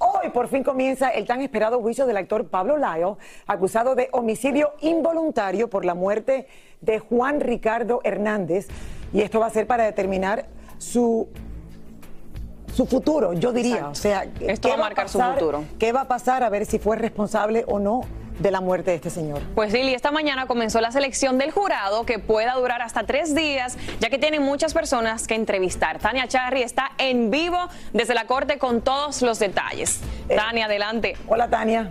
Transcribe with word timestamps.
hoy 0.00 0.30
por 0.30 0.48
fin 0.48 0.64
comienza 0.64 1.10
el 1.10 1.26
tan 1.26 1.40
esperado 1.40 1.80
juicio 1.80 2.06
del 2.06 2.16
actor 2.16 2.48
Pablo 2.48 2.76
Lyle, 2.76 3.16
acusado 3.46 3.94
de 3.94 4.08
homicidio 4.12 4.72
involuntario 4.80 5.70
por 5.70 5.84
la 5.84 5.94
muerte 5.94 6.48
de 6.80 6.98
Juan 6.98 7.40
Ricardo 7.40 8.00
Hernández. 8.02 8.66
Y 9.12 9.20
esto 9.20 9.38
va 9.38 9.46
a 9.46 9.50
ser 9.50 9.66
para 9.66 9.84
determinar 9.84 10.46
su 10.78 11.28
su 12.74 12.86
futuro, 12.86 13.32
yo 13.32 13.52
diría. 13.52 13.76
Exacto. 13.76 13.90
O 13.90 13.94
sea, 13.94 14.24
Esto 14.40 14.68
¿qué 14.68 14.76
va 14.76 14.80
a 14.80 14.86
marcar 14.86 15.08
su 15.08 15.20
futuro. 15.20 15.64
¿Qué 15.78 15.92
va 15.92 16.02
a 16.02 16.08
pasar? 16.08 16.42
A 16.42 16.48
ver 16.48 16.66
si 16.66 16.78
fue 16.78 16.96
responsable 16.96 17.64
o 17.66 17.78
no 17.78 18.02
de 18.40 18.50
la 18.50 18.60
muerte 18.60 18.90
de 18.90 18.96
este 18.96 19.10
señor. 19.10 19.42
Pues 19.54 19.72
Lili, 19.72 19.94
esta 19.94 20.10
mañana 20.10 20.46
comenzó 20.46 20.80
la 20.80 20.90
selección 20.90 21.38
del 21.38 21.50
jurado 21.50 22.04
que 22.04 22.18
pueda 22.18 22.54
durar 22.54 22.82
hasta 22.82 23.04
tres 23.04 23.34
días, 23.34 23.76
ya 24.00 24.10
que 24.10 24.18
tienen 24.18 24.42
muchas 24.42 24.74
personas 24.74 25.26
que 25.26 25.34
entrevistar. 25.34 25.98
Tania 25.98 26.26
Charry 26.26 26.62
está 26.62 26.90
en 26.98 27.30
vivo 27.30 27.58
desde 27.92 28.14
la 28.14 28.26
corte 28.26 28.58
con 28.58 28.80
todos 28.80 29.22
los 29.22 29.38
detalles. 29.38 30.00
Eh, 30.28 30.36
Tania, 30.36 30.64
adelante. 30.64 31.16
Hola, 31.28 31.48
Tania. 31.48 31.90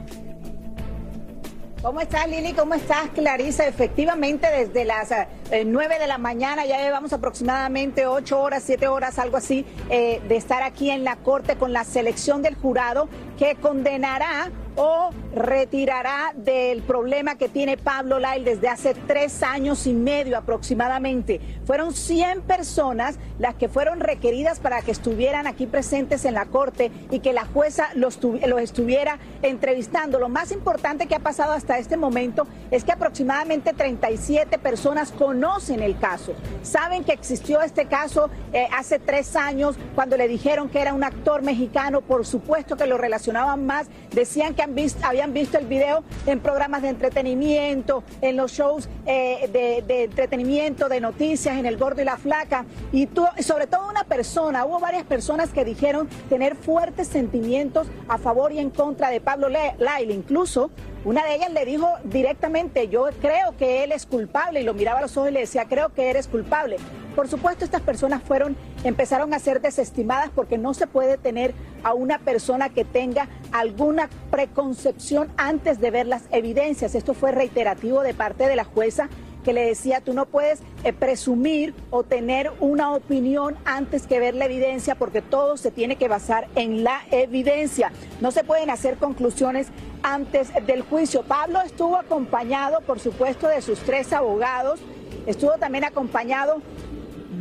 ¿Cómo 1.81 2.02
estás, 2.02 2.27
Lili? 2.27 2.52
¿Cómo 2.52 2.73
estás, 2.73 3.08
Clarisa? 3.16 3.66
Efectivamente, 3.66 4.47
desde 4.52 4.83
las 4.83 5.11
eh, 5.11 5.64
9 5.65 5.98
de 5.98 6.08
la 6.08 6.17
mañana 6.17 6.65
ya 6.65 6.77
llevamos 6.82 7.14
aproximadamente 7.14 8.05
8 8.05 8.38
horas, 8.38 8.64
7 8.65 8.89
horas, 8.89 9.17
algo 9.17 9.38
así, 9.38 9.65
eh, 9.89 10.21
de 10.27 10.36
estar 10.36 10.61
aquí 10.61 10.92
en 10.92 11.05
la 11.05 11.15
Corte 11.15 11.55
con 11.55 11.71
la 11.71 11.86
selección 11.86 12.42
del 12.42 12.55
jurado 12.55 13.08
que 13.38 13.55
condenará 13.55 14.52
o 14.81 15.09
retirará 15.35 16.31
del 16.35 16.83
problema 16.83 17.35
que 17.35 17.49
tiene 17.49 17.75
Pablo 17.75 18.17
Lyle 18.17 18.45
desde 18.45 18.69
hace 18.69 18.93
tres 18.93 19.43
años 19.43 19.85
y 19.87 19.93
medio 19.93 20.37
aproximadamente. 20.37 21.41
Fueron 21.65 21.93
100 21.93 22.43
personas 22.43 23.19
las 23.39 23.55
que 23.55 23.67
fueron 23.67 23.99
requeridas 23.99 24.61
para 24.61 24.81
que 24.81 24.91
estuvieran 24.91 25.47
aquí 25.47 25.67
presentes 25.67 26.23
en 26.23 26.33
la 26.33 26.45
corte 26.45 26.91
y 27.11 27.19
que 27.19 27.33
la 27.33 27.45
jueza 27.45 27.89
los, 27.95 28.19
los 28.23 28.61
estuviera 28.61 29.19
entrevistando. 29.41 30.17
Lo 30.17 30.29
más 30.29 30.53
importante 30.53 31.07
que 31.07 31.15
ha 31.15 31.19
pasado 31.19 31.51
hasta 31.51 31.77
este 31.77 31.97
momento 31.97 32.47
es 32.71 32.85
que 32.85 32.93
aproximadamente 32.93 33.73
37 33.73 34.59
personas 34.59 35.11
conocen 35.11 35.83
el 35.83 35.99
caso, 35.99 36.33
saben 36.63 37.03
que 37.03 37.11
existió 37.11 37.61
este 37.61 37.87
caso 37.87 38.29
eh, 38.53 38.69
hace 38.77 38.97
tres 38.97 39.35
años 39.35 39.75
cuando 39.93 40.15
le 40.15 40.29
dijeron 40.29 40.69
que 40.69 40.79
era 40.79 40.93
un 40.93 41.03
actor 41.03 41.41
mexicano, 41.41 41.99
por 41.99 42.25
supuesto 42.25 42.77
que 42.77 42.87
lo 42.87 42.97
relacionaban 42.97 43.65
más, 43.65 43.87
decían 44.11 44.55
que 44.55 44.68
habían 45.03 45.33
visto 45.33 45.57
el 45.57 45.65
video 45.65 46.03
en 46.25 46.39
programas 46.39 46.81
de 46.81 46.89
entretenimiento, 46.89 48.03
en 48.21 48.37
los 48.37 48.52
shows 48.52 48.89
eh, 49.05 49.49
de, 49.52 50.03
entretenimiento, 50.03 50.89
de 50.89 51.02
noticias, 51.02 51.57
en 51.57 51.65
El 51.65 51.77
Gordo 51.77 52.02
y 52.02 52.05
la 52.05 52.17
Flaca, 52.17 52.65
y 52.91 53.08
sobre 53.41 53.67
todo 53.67 53.89
una 53.89 54.03
persona, 54.03 54.65
hubo 54.65 54.79
varias 54.79 55.03
personas 55.03 55.49
que 55.49 55.65
dijeron 55.65 56.08
tener 56.29 56.55
fuertes 56.55 57.08
sentimientos 57.08 57.87
a 58.08 58.17
favor 58.17 58.52
y 58.52 58.59
en 58.59 58.69
contra 58.69 59.09
de 59.09 59.21
Pablo 59.21 59.49
Lyle, 59.49 60.13
incluso 60.13 60.71
una 61.05 61.23
de 61.26 61.36
ellas 61.36 61.54
le 61.54 61.65
dijo 61.65 61.87
directamente, 62.04 62.89
yo 62.89 63.08
creo 63.21 63.55
que 63.58 63.83
él 63.83 63.92
es 63.92 64.05
culpable, 64.05 64.61
y 64.61 64.64
lo 64.64 64.73
miraba 64.73 64.99
a 64.99 65.02
los 65.02 65.15
ojos 65.15 65.30
y 65.30 65.33
le 65.33 65.42
decía, 65.42 65.65
creo 65.65 65.93
que 65.93 66.10
eres 66.10 66.27
culpable. 66.27 66.77
Por 67.15 67.27
supuesto, 67.27 67.65
estas 67.65 67.82
personas 67.82 68.21
fueron, 68.21 68.55
empezaron 68.83 69.33
a 69.33 69.39
ser 69.39 69.61
desestimadas 69.61 70.30
porque 70.33 70.58
no 70.58 70.73
se 70.73 70.88
puede 70.88 71.17
tener 71.17 71.54
a 71.83 71.93
una 71.93 72.20
persona 72.20 72.70
que 72.70 72.86
tenga 72.86 73.27
alguna 73.52 74.09
preconcepción 74.30 75.30
antes 75.38 75.80
de 75.80 75.92
ver 75.92 76.08
las 76.08 76.23
evidencias. 76.32 76.95
Esto 76.95 77.14
fue 77.14 77.32
reiterativo 77.32 78.02
de 78.02 78.14
parte 78.14 78.48
de 78.48 78.55
la 78.55 78.64
jueza 78.64 79.09
que 79.49 79.54
le 79.54 79.65
decía, 79.65 79.99
tú 79.99 80.14
no 80.14 80.27
puedes 80.27 80.60
eh, 80.83 80.93
presumir 80.93 81.73
o 81.89 82.04
tener 82.04 82.52
una 82.60 82.93
opinión 82.93 83.58
antes 83.65 84.05
que 84.05 84.20
ver 84.20 84.36
la 84.36 84.45
evidencia 84.45 84.93
porque 84.93 85.23
todo 85.23 85.58
se 85.58 85.71
tiene 85.71 85.95
que 85.95 86.08
basar 86.08 86.48
en 86.54 86.83
la 86.83 87.02
evidencia. 87.10 87.92
No 88.21 88.30
se 88.30 88.43
pueden 88.43 88.70
hacer 88.70 88.98
conclusiones 88.98 89.70
antes 90.04 90.52
del 90.67 90.83
juicio. 90.83 91.23
Pablo 91.23 91.61
estuvo 91.61 91.95
acompañado, 91.98 92.82
por 92.82 92.99
supuesto, 92.99 93.48
de 93.48 93.64
sus 93.64 93.80
tres 93.80 94.14
abogados, 94.14 94.82
estuvo 95.26 95.54
también 95.54 95.83
acompañado 95.83 96.61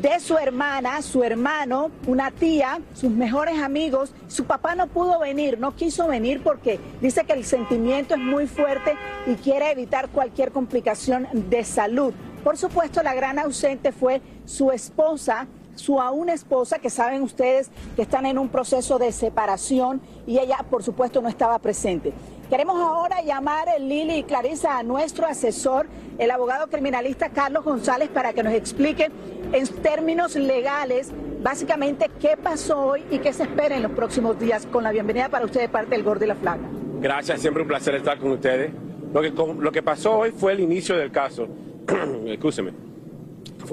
de 0.01 0.21
su 0.21 0.39
hermana, 0.39 1.03
su 1.03 1.25
hermano, 1.25 1.91
una 2.07 2.31
tía, 2.31 2.81
sus 2.95 3.11
mejores 3.11 3.59
amigos. 3.59 4.13
Su 4.29 4.45
papá 4.45 4.77
no 4.77 4.87
pudo 4.87 5.19
venir, 5.19 5.59
no 5.59 5.75
quiso 5.75 6.07
venir 6.07 6.41
porque 6.43 6.79
dice 7.01 7.25
que 7.25 7.33
el 7.33 7.45
sentimiento 7.45 8.15
es 8.15 8.21
muy 8.21 8.47
fuerte 8.47 8.95
y 9.27 9.35
quiere 9.35 9.73
evitar 9.73 10.09
cualquier 10.11 10.53
complicación 10.53 11.27
de 11.33 11.65
salud. 11.65 12.15
Por 12.45 12.57
supuesto, 12.57 13.03
la 13.03 13.15
gran 13.15 13.41
ausente 13.41 13.91
fue 13.91 14.23
su 14.45 14.71
esposa, 14.71 15.49
su 15.75 16.01
aún 16.01 16.29
esposa, 16.29 16.79
que 16.79 16.91
saben 16.91 17.23
ustedes 17.23 17.71
que 17.97 18.03
están 18.03 18.25
en 18.27 18.39
un 18.39 18.49
proceso 18.49 18.99
de 18.99 19.11
separación 19.11 20.01
y 20.27 20.39
ella, 20.39 20.59
por 20.71 20.85
supuesto, 20.85 21.21
no 21.21 21.29
estaba 21.29 21.59
presente. 21.59 22.13
Queremos 22.49 22.81
ahora 22.81 23.21
llamar, 23.21 23.69
Lili 23.79 24.17
y 24.17 24.23
Clarisa, 24.23 24.79
a 24.79 24.83
nuestro 24.83 25.27
asesor, 25.27 25.87
el 26.19 26.31
abogado 26.31 26.69
criminalista 26.69 27.29
Carlos 27.29 27.63
González, 27.63 28.09
para 28.09 28.33
que 28.33 28.43
nos 28.43 28.55
explique 28.55 29.11
en 29.53 29.69
términos 29.83 30.35
legales 30.35 31.13
básicamente 31.43 32.11
qué 32.19 32.39
pasó 32.43 32.87
hoy 32.87 33.05
y 33.11 33.19
qué 33.19 33.35
se 33.35 33.43
espera 33.43 33.77
en 33.77 33.83
los 33.83 33.93
próximos 33.93 34.39
días. 34.41 34.67
Con 34.67 34.83
la 34.83 34.93
bienvenida 34.93 35.29
para 35.29 35.45
usted 35.45 35.61
de 35.61 35.69
parte 35.69 35.91
del 35.91 36.03
Gordo 36.03 36.25
y 36.25 36.29
la 36.29 36.37
Flaca. 36.37 36.63
Gracias, 37.03 37.43
siempre 37.43 37.63
un 37.63 37.69
placer 37.69 37.95
estar 37.95 38.19
con 38.19 38.31
ustedes. 38.31 38.73
Lo 39.13 39.21
que, 39.21 39.31
lo 39.31 39.71
que 39.71 39.83
pasó 39.83 40.17
hoy 40.17 40.31
fue 40.31 40.53
el 40.53 40.61
inicio 40.61 40.97
del 40.97 41.13
caso. 41.13 41.49
Escúcheme. 42.27 42.73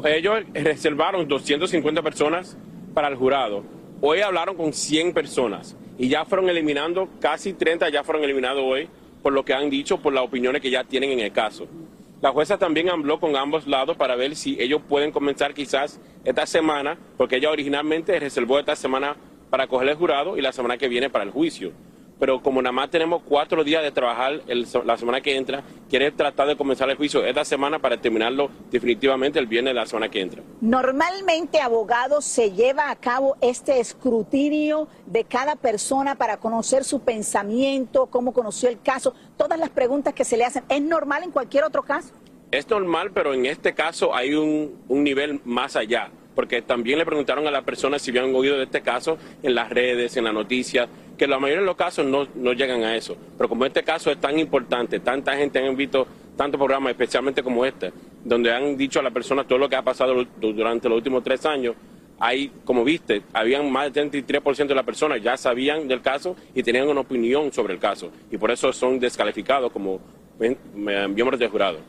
Ellos 0.04 0.44
reservaron 0.54 1.26
250 1.26 2.02
personas 2.02 2.58
para 2.94 3.08
el 3.08 3.16
jurado. 3.16 3.64
Hoy 4.02 4.20
hablaron 4.20 4.58
con 4.58 4.74
100 4.74 5.14
personas 5.14 5.78
y 5.98 6.10
ya 6.10 6.26
fueron 6.26 6.50
eliminando, 6.50 7.10
casi 7.20 7.54
30 7.54 7.90
ya 7.90 8.04
fueron 8.04 8.24
eliminados 8.24 8.64
hoy, 8.66 8.90
por 9.22 9.34
lo 9.34 9.44
que 9.44 9.54
han 9.54 9.70
dicho, 9.70 9.98
por 9.98 10.14
las 10.14 10.24
opiniones 10.24 10.62
que 10.62 10.70
ya 10.70 10.84
tienen 10.84 11.12
en 11.12 11.20
el 11.20 11.32
caso. 11.32 11.68
La 12.22 12.32
jueza 12.32 12.58
también 12.58 12.90
habló 12.90 13.20
con 13.20 13.36
ambos 13.36 13.68
lados 13.68 13.98
para 13.98 14.16
ver 14.16 14.36
si 14.36 14.58
ellos 14.60 14.82
pueden 14.88 15.12
comenzar 15.12 15.54
quizás 15.54 16.00
esta 16.24 16.46
semana, 16.46 16.98
porque 17.18 17.38
ella 17.38 17.52
originalmente 17.52 18.20
reservó 18.20 18.60
esta 18.60 18.76
semana 18.76 19.16
para 19.50 19.68
coger 19.68 19.90
el 19.90 19.96
jurado 19.96 20.38
y 20.38 20.42
la 20.42 20.52
semana 20.52 20.78
que 20.78 20.88
viene 20.88 21.10
para 21.10 21.24
el 21.24 21.32
juicio. 21.32 21.72
Pero 22.20 22.42
como 22.42 22.62
nada 22.62 22.72
más 22.72 22.90
tenemos 22.90 23.22
cuatro 23.24 23.64
días 23.64 23.84
de 23.84 23.92
trabajar 23.92 24.42
el- 24.48 24.68
la 24.86 24.98
semana 24.98 25.22
que 25.22 25.36
entra, 25.36 25.64
quiere 25.90 26.12
tratar 26.12 26.48
de 26.48 26.56
comenzar 26.56 26.90
el 26.90 26.96
juicio 26.98 27.26
esta 27.26 27.44
semana 27.44 27.80
para 27.80 27.98
terminarlo 27.98 28.50
definitivamente 28.72 29.38
el 29.40 29.48
viernes 29.48 29.72
de 29.72 29.80
la 29.80 29.86
semana 29.86 30.10
que 30.10 30.22
entra. 30.22 30.42
Normalmente, 30.62 31.60
abogado, 31.60 32.22
se 32.22 32.52
lleva 32.52 32.90
a 32.90 32.96
cabo 32.96 33.36
este 33.42 33.80
escrutinio 33.80 34.88
de 35.06 35.24
cada 35.24 35.56
persona 35.56 36.16
para 36.16 36.38
conocer 36.38 36.84
su 36.84 37.02
pensamiento, 37.02 38.06
cómo 38.08 38.34
conoció 38.34 38.70
el 38.70 38.80
caso, 38.82 39.14
todas 39.38 39.60
las 39.60 39.70
preguntas 39.70 40.14
que 40.14 40.24
se 40.24 40.38
le 40.38 40.46
hacen. 40.46 40.64
¿Es 40.70 40.82
normal 40.82 41.24
en 41.24 41.32
cualquier 41.32 41.64
otro 41.64 41.84
caso? 41.84 42.14
Es 42.52 42.70
normal, 42.70 43.12
pero 43.14 43.34
en 43.34 43.46
este 43.46 43.74
caso 43.74 44.16
hay 44.16 44.34
un, 44.36 44.76
un 44.88 45.04
nivel 45.04 45.42
más 45.44 45.76
allá, 45.76 46.10
porque 46.36 46.62
también 46.62 47.00
le 47.00 47.06
preguntaron 47.06 47.46
a 47.48 47.52
las 47.52 47.64
personas 47.64 48.02
si 48.02 48.12
habían 48.12 48.34
oído 48.36 48.58
de 48.58 48.64
este 48.66 48.82
caso 48.82 49.18
en 49.44 49.56
las 49.56 49.70
redes, 49.70 50.16
en 50.16 50.24
las 50.26 50.34
noticias, 50.34 50.88
que 51.18 51.28
la 51.28 51.40
mayoría 51.40 51.62
de 51.62 51.66
los 51.68 51.76
casos 51.76 52.06
no, 52.06 52.28
no 52.36 52.54
llegan 52.54 52.84
a 52.84 52.96
eso. 52.96 53.16
Pero 53.38 53.48
como 53.50 53.66
este 53.66 53.84
caso 53.84 54.12
es 54.12 54.20
tan 54.20 54.38
importante, 54.40 55.00
tanta 55.00 55.36
gente 55.36 55.60
han 55.66 55.76
visto 55.76 56.08
tantos 56.36 56.58
programas, 56.60 56.92
especialmente 56.92 57.42
como 57.44 57.66
este, 57.66 57.92
donde 58.24 58.54
han 58.54 58.76
dicho 58.78 59.00
a 59.00 59.04
la 59.04 59.12
persona 59.12 59.44
todo 59.46 59.58
lo 59.60 59.70
que 59.70 59.76
ha 59.76 59.82
pasado 59.84 60.14
du- 60.14 60.54
durante 60.54 60.90
los 60.90 60.98
últimos 60.98 61.24
tres 61.24 61.46
años, 61.46 61.76
hay, 62.20 62.50
como 62.64 62.84
viste, 62.84 63.24
habían 63.34 63.70
más 63.72 63.92
del 63.94 64.10
33% 64.10 64.68
de 64.68 64.76
las 64.76 64.86
personas 64.86 65.22
ya 65.22 65.36
sabían 65.38 65.88
del 65.88 66.02
caso 66.02 66.36
y 66.54 66.64
tenían 66.64 66.88
una 66.88 67.02
opinión 67.02 67.52
sobre 67.52 67.74
el 67.74 67.80
caso. 67.80 68.10
Y 68.32 68.38
por 68.38 68.52
eso 68.52 68.72
son 68.74 69.00
descalificados 69.00 69.72
como 69.72 70.00
eh, 70.40 70.56
miembros 71.10 71.40
del 71.40 71.50
jurado. 71.50 71.80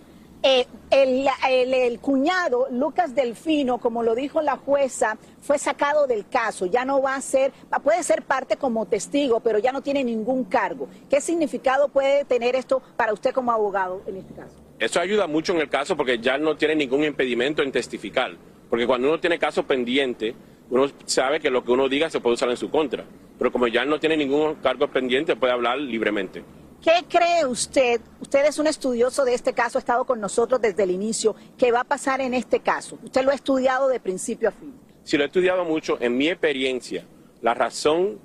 Eh, 0.42 0.66
el, 0.90 1.26
el- 1.48 1.98
cuñado, 2.00 2.68
Lucas 2.70 3.14
Delfino, 3.14 3.78
como 3.78 4.02
lo 4.02 4.14
dijo 4.14 4.40
la 4.42 4.56
jueza, 4.56 5.18
fue 5.40 5.58
sacado 5.58 6.06
del 6.06 6.28
caso. 6.28 6.66
Ya 6.66 6.84
no 6.84 7.02
va 7.02 7.16
a 7.16 7.20
ser, 7.20 7.52
puede 7.82 8.02
ser 8.04 8.22
parte 8.22 8.56
como 8.56 8.86
testigo, 8.86 9.40
pero 9.40 9.58
ya 9.58 9.72
no 9.72 9.82
tiene 9.82 10.04
ningún 10.04 10.44
cargo. 10.44 10.88
¿Qué 11.10 11.20
significado 11.20 11.88
puede 11.88 12.24
tener 12.24 12.54
esto 12.54 12.80
para 12.96 13.12
usted 13.12 13.32
como 13.32 13.50
abogado 13.50 14.02
en 14.06 14.18
este 14.18 14.34
caso? 14.34 14.54
Eso 14.78 15.00
ayuda 15.00 15.26
mucho 15.26 15.52
en 15.54 15.60
el 15.60 15.68
caso 15.68 15.96
porque 15.96 16.18
ya 16.18 16.38
no 16.38 16.56
tiene 16.56 16.76
ningún 16.76 17.02
impedimento 17.02 17.62
en 17.62 17.72
testificar. 17.72 18.32
Porque 18.70 18.86
cuando 18.86 19.08
uno 19.08 19.18
tiene 19.18 19.38
caso 19.38 19.64
pendiente, 19.64 20.34
uno 20.70 20.86
sabe 21.06 21.40
que 21.40 21.50
lo 21.50 21.64
que 21.64 21.72
uno 21.72 21.88
diga 21.88 22.10
se 22.10 22.20
puede 22.20 22.34
usar 22.34 22.50
en 22.50 22.56
su 22.56 22.70
contra. 22.70 23.04
Pero 23.38 23.50
como 23.50 23.66
ya 23.68 23.84
no 23.84 23.98
tiene 23.98 24.16
ningún 24.16 24.56
cargo 24.56 24.86
pendiente, 24.88 25.34
puede 25.34 25.52
hablar 25.52 25.78
libremente. 25.78 26.44
¿Qué 26.82 27.04
cree 27.08 27.44
usted? 27.46 28.00
Usted 28.20 28.46
es 28.46 28.58
un 28.58 28.66
estudioso 28.66 29.24
de 29.24 29.34
este 29.34 29.52
caso, 29.52 29.78
ha 29.78 29.80
estado 29.80 30.04
con 30.04 30.20
nosotros 30.20 30.60
desde 30.60 30.84
el 30.84 30.90
inicio. 30.90 31.34
¿Qué 31.58 31.72
va 31.72 31.80
a 31.80 31.84
pasar 31.84 32.20
en 32.20 32.34
este 32.34 32.60
caso? 32.60 32.98
Usted 33.02 33.24
lo 33.24 33.30
ha 33.30 33.34
estudiado 33.34 33.88
de 33.88 34.00
principio 34.00 34.48
a 34.48 34.52
fin. 34.52 34.74
Si 35.02 35.16
lo 35.16 35.24
he 35.24 35.26
estudiado 35.26 35.64
mucho, 35.64 35.98
en 36.00 36.16
mi 36.16 36.28
experiencia, 36.28 37.04
la 37.42 37.54
razón 37.54 38.18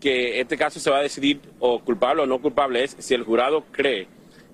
que 0.00 0.40
este 0.40 0.56
caso 0.56 0.78
se 0.80 0.90
va 0.90 0.98
a 0.98 1.02
decidir 1.02 1.40
o 1.58 1.80
culpable 1.80 2.22
o 2.22 2.26
no 2.26 2.40
culpable 2.40 2.84
es 2.84 2.96
si 2.98 3.14
el 3.14 3.24
jurado 3.24 3.64
cree 3.72 4.06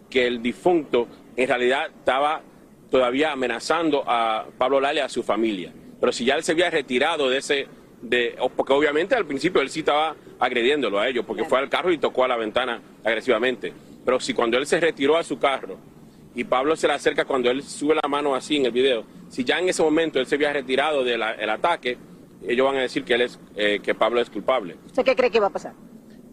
que 0.09 0.27
el 0.27 0.43
difunto 0.43 1.07
en 1.37 1.49
realidad 1.49 1.89
estaba 1.89 2.43
todavía 2.91 3.33
amenazando 3.33 4.05
a 4.07 4.47
Pablo 4.57 4.81
Lale 4.81 5.01
y 5.01 5.03
a 5.03 5.09
su 5.09 5.23
familia. 5.23 5.73
Pero 6.01 6.13
si 6.13 6.25
ya 6.25 6.35
él 6.37 6.45
se 6.45 6.53
había 6.53 6.71
retirado 6.71 7.29
de 7.29 7.39
ese, 7.39 7.67
de, 8.05 8.37
porque 8.57 8.73
obviamente 8.73 9.15
al 9.15 9.27
principio 9.27 9.61
él 9.61 9.71
sí 9.71 9.81
estaba 9.81 10.15
agrediéndolo 10.39 10.99
a 10.99 11.09
ellos, 11.09 11.25
porque 11.27 11.45
fue 11.45 11.59
al 11.59 11.69
carro 11.69 11.93
y 11.93 11.99
tocó 11.99 12.25
a 12.25 12.29
la 12.29 12.37
ventana 12.37 12.81
agresivamente. 13.03 13.73
Pero 14.05 14.21
si 14.21 14.35
cuando 14.35 14.59
él 14.59 14.67
se 14.67 14.79
retiró 14.79 15.17
a 15.17 15.23
su 15.23 15.39
carro 15.39 15.77
y 16.35 16.45
Pablo 16.45 16.77
se 16.77 16.87
le 16.87 16.95
acerca 16.95 17.25
cuando 17.25 17.51
él 17.51 17.63
sube 17.63 17.95
la 17.95 18.09
mano 18.09 18.35
así 18.35 18.57
en 18.57 18.67
el 18.67 18.73
video, 18.73 19.05
si 19.29 19.45
ya 19.45 19.59
en 19.59 19.69
ese 19.69 19.83
momento 19.83 20.21
él 20.21 20.27
se 20.27 20.35
había 20.35 20.53
retirado 20.53 21.03
del 21.03 21.23
el 21.23 21.51
ataque, 21.51 21.97
ellos 22.47 22.67
van 22.67 22.77
a 22.77 22.81
decir 22.83 23.05
que, 23.05 23.15
él 23.15 23.23
es, 23.23 23.41
eh, 23.57 23.81
que 23.83 23.95
Pablo 23.95 24.21
es 24.21 24.29
culpable. 24.29 24.77
¿Usted 24.87 25.05
qué 25.05 25.17
cree 25.17 25.31
que 25.31 25.41
va 25.41 25.47
a 25.47 25.51
pasar? 25.51 25.73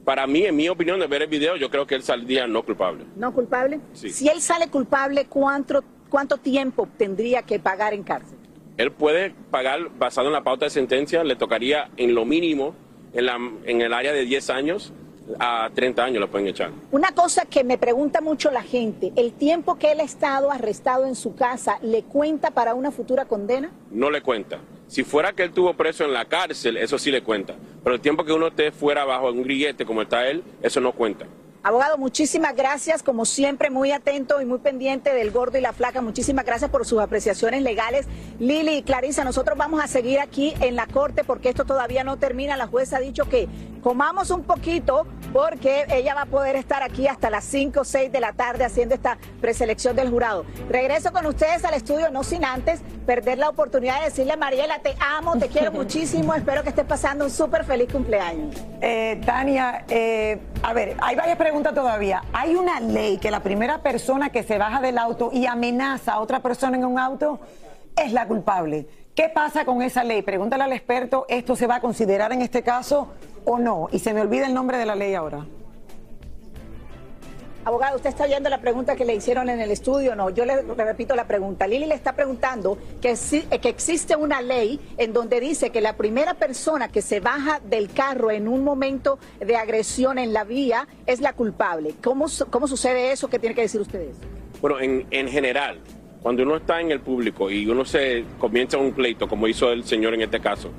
Para 0.03 0.27
mí, 0.27 0.45
en 0.45 0.55
mi 0.55 0.67
opinión, 0.67 0.99
de 0.99 1.07
ver 1.07 1.21
el 1.21 1.29
video, 1.29 1.55
yo 1.55 1.69
creo 1.69 1.85
que 1.85 1.95
él 1.95 2.03
saldría 2.03 2.47
no 2.47 2.63
culpable. 2.63 3.05
¿No 3.15 3.31
culpable? 3.33 3.79
Sí. 3.93 4.09
Si 4.09 4.27
él 4.27 4.41
sale 4.41 4.67
culpable, 4.67 5.25
¿cuánto, 5.25 5.83
¿cuánto 6.09 6.37
tiempo 6.37 6.89
tendría 6.97 7.43
que 7.43 7.59
pagar 7.59 7.93
en 7.93 8.03
cárcel? 8.03 8.37
Él 8.77 8.91
puede 8.91 9.33
pagar, 9.51 9.89
basado 9.97 10.27
en 10.27 10.33
la 10.33 10.43
pauta 10.43 10.65
de 10.65 10.71
sentencia, 10.71 11.23
le 11.23 11.35
tocaría 11.35 11.89
en 11.97 12.15
lo 12.15 12.25
mínimo, 12.25 12.75
en, 13.13 13.25
la, 13.25 13.37
en 13.65 13.81
el 13.81 13.93
área 13.93 14.13
de 14.13 14.25
10 14.25 14.49
años, 14.49 14.93
a 15.39 15.69
30 15.73 16.03
años 16.03 16.19
lo 16.19 16.29
pueden 16.29 16.47
echar. 16.47 16.71
Una 16.91 17.11
cosa 17.13 17.45
que 17.45 17.63
me 17.63 17.77
pregunta 17.77 18.21
mucho 18.21 18.51
la 18.51 18.63
gente, 18.63 19.11
¿el 19.15 19.33
tiempo 19.33 19.77
que 19.77 19.91
él 19.91 19.99
ha 19.99 20.03
estado 20.03 20.51
arrestado 20.51 21.05
en 21.05 21.15
su 21.15 21.35
casa 21.35 21.79
le 21.81 22.03
cuenta 22.03 22.51
para 22.51 22.73
una 22.73 22.91
futura 22.91 23.25
condena? 23.25 23.71
No 23.91 24.09
le 24.09 24.21
cuenta. 24.21 24.59
Si 24.87 25.03
fuera 25.03 25.33
que 25.33 25.43
él 25.43 25.49
estuvo 25.49 25.73
preso 25.73 26.03
en 26.03 26.13
la 26.13 26.25
cárcel, 26.25 26.77
eso 26.77 26.97
sí 26.97 27.11
le 27.11 27.23
cuenta. 27.23 27.55
Pero 27.83 27.95
el 27.95 28.01
tiempo 28.01 28.25
que 28.25 28.33
uno 28.33 28.47
esté 28.47 28.71
fuera 28.71 29.05
bajo 29.05 29.31
un 29.31 29.43
grillete 29.43 29.85
como 29.85 30.01
está 30.01 30.27
él, 30.27 30.43
eso 30.61 30.81
no 30.81 30.91
cuenta. 30.91 31.27
Abogado, 31.63 31.99
muchísimas 31.99 32.55
gracias, 32.55 33.03
como 33.03 33.23
siempre, 33.23 33.69
muy 33.69 33.91
atento 33.91 34.41
y 34.41 34.45
muy 34.45 34.57
pendiente 34.57 35.13
del 35.13 35.29
gordo 35.29 35.59
y 35.59 35.61
la 35.61 35.73
flaca. 35.73 36.01
Muchísimas 36.01 36.43
gracias 36.43 36.71
por 36.71 36.87
sus 36.87 36.99
apreciaciones 36.99 37.61
legales. 37.61 38.07
Lili 38.39 38.77
y 38.77 38.81
Clarisa, 38.81 39.23
nosotros 39.23 39.55
vamos 39.59 39.79
a 39.79 39.85
seguir 39.85 40.19
aquí 40.19 40.55
en 40.59 40.75
la 40.75 40.87
corte 40.87 41.23
porque 41.23 41.49
esto 41.49 41.63
todavía 41.63 42.03
no 42.03 42.17
termina. 42.17 42.57
La 42.57 42.65
jueza 42.65 42.97
ha 42.97 42.99
dicho 42.99 43.29
que 43.29 43.47
comamos 43.81 44.29
un 44.31 44.43
poquito 44.43 45.05
porque 45.33 45.85
ella 45.89 46.13
va 46.13 46.23
a 46.23 46.25
poder 46.25 46.55
estar 46.55 46.83
aquí 46.83 47.07
hasta 47.07 47.29
las 47.29 47.43
5 47.45 47.81
o 47.81 47.83
6 47.83 48.11
de 48.11 48.19
la 48.19 48.33
tarde 48.33 48.65
haciendo 48.65 48.95
esta 48.95 49.17
preselección 49.39 49.95
del 49.95 50.09
jurado. 50.09 50.45
Regreso 50.69 51.11
con 51.11 51.25
ustedes 51.25 51.63
al 51.65 51.73
estudio, 51.73 52.09
no 52.11 52.23
sin 52.23 52.43
antes 52.45 52.81
perder 53.05 53.37
la 53.37 53.49
oportunidad 53.49 53.99
de 53.99 54.05
decirle 54.05 54.33
a 54.33 54.37
Mariela, 54.37 54.79
te 54.79 54.95
amo, 54.99 55.37
te 55.37 55.47
quiero 55.47 55.71
muchísimo, 55.81 56.33
espero 56.33 56.63
que 56.63 56.69
estés 56.69 56.85
pasando 56.85 57.25
un 57.25 57.31
súper 57.31 57.65
feliz 57.65 57.91
cumpleaños. 57.91 58.55
Eh, 58.81 59.21
Tania, 59.25 59.85
eh, 59.89 60.39
a 60.63 60.73
ver, 60.73 60.95
hay 61.01 61.15
varias 61.15 61.37
preguntas 61.37 61.73
todavía. 61.73 62.23
¿Hay 62.33 62.55
una 62.55 62.79
ley 62.79 63.17
que 63.17 63.31
la 63.31 63.41
primera 63.41 63.79
persona 63.81 64.29
que 64.29 64.43
se 64.43 64.57
baja 64.57 64.81
del 64.81 64.97
auto 64.97 65.29
y 65.33 65.45
amenaza 65.45 66.13
a 66.13 66.19
otra 66.19 66.41
persona 66.41 66.77
en 66.77 66.85
un 66.85 66.99
auto 66.99 67.39
es 67.95 68.11
la 68.11 68.27
culpable? 68.27 68.87
¿Qué 69.15 69.27
pasa 69.27 69.65
con 69.65 69.81
esa 69.81 70.03
ley? 70.03 70.21
Pregúntale 70.21 70.63
al 70.63 70.71
experto, 70.71 71.25
¿esto 71.27 71.55
se 71.55 71.67
va 71.67 71.75
a 71.75 71.81
considerar 71.81 72.31
en 72.31 72.41
este 72.41 72.63
caso 72.63 73.09
o 73.45 73.57
no? 73.59 73.87
Y 73.91 73.99
se 73.99 74.13
me 74.13 74.21
olvida 74.21 74.47
el 74.47 74.53
nombre 74.53 74.77
de 74.77 74.85
la 74.85 74.95
ley 74.95 75.13
ahora. 75.13 75.45
Abogado, 77.63 77.97
¿usted 77.97 78.09
está 78.09 78.23
oyendo 78.23 78.49
la 78.49 78.59
pregunta 78.59 78.95
que 78.95 79.05
le 79.05 79.13
hicieron 79.13 79.47
en 79.47 79.59
el 79.61 79.69
estudio? 79.69 80.15
No, 80.15 80.31
yo 80.31 80.45
le, 80.45 80.63
le 80.63 80.83
repito 80.83 81.15
la 81.15 81.27
pregunta. 81.27 81.67
Lili 81.67 81.85
le 81.85 81.93
está 81.93 82.13
preguntando 82.15 82.75
que, 82.99 83.15
si- 83.15 83.43
que 83.43 83.69
existe 83.69 84.15
una 84.15 84.41
ley 84.41 84.79
en 84.97 85.13
donde 85.13 85.39
dice 85.39 85.69
que 85.69 85.79
la 85.79 85.95
primera 85.95 86.33
persona 86.33 86.87
que 86.87 87.03
se 87.03 87.19
baja 87.19 87.59
del 87.59 87.91
carro 87.93 88.31
en 88.31 88.47
un 88.47 88.63
momento 88.63 89.19
de 89.39 89.55
agresión 89.57 90.17
en 90.17 90.33
la 90.33 90.43
vía 90.43 90.87
es 91.05 91.21
la 91.21 91.33
culpable. 91.33 91.93
¿Cómo, 92.03 92.25
cómo 92.49 92.67
sucede 92.67 93.11
eso? 93.11 93.29
¿Qué 93.29 93.37
tienen 93.37 93.55
que 93.55 93.61
decir 93.61 93.79
ustedes? 93.79 94.15
Bueno, 94.59 94.79
en, 94.79 95.05
en 95.11 95.27
general, 95.27 95.79
cuando 96.23 96.41
uno 96.41 96.55
está 96.57 96.81
en 96.81 96.89
el 96.89 96.99
público 97.01 97.51
y 97.51 97.67
uno 97.67 97.85
se 97.85 98.25
comienza 98.39 98.79
un 98.79 98.91
pleito, 98.91 99.27
como 99.27 99.47
hizo 99.47 99.71
el 99.71 99.83
señor 99.85 100.15
en 100.15 100.21
este 100.23 100.39
caso, 100.39 100.71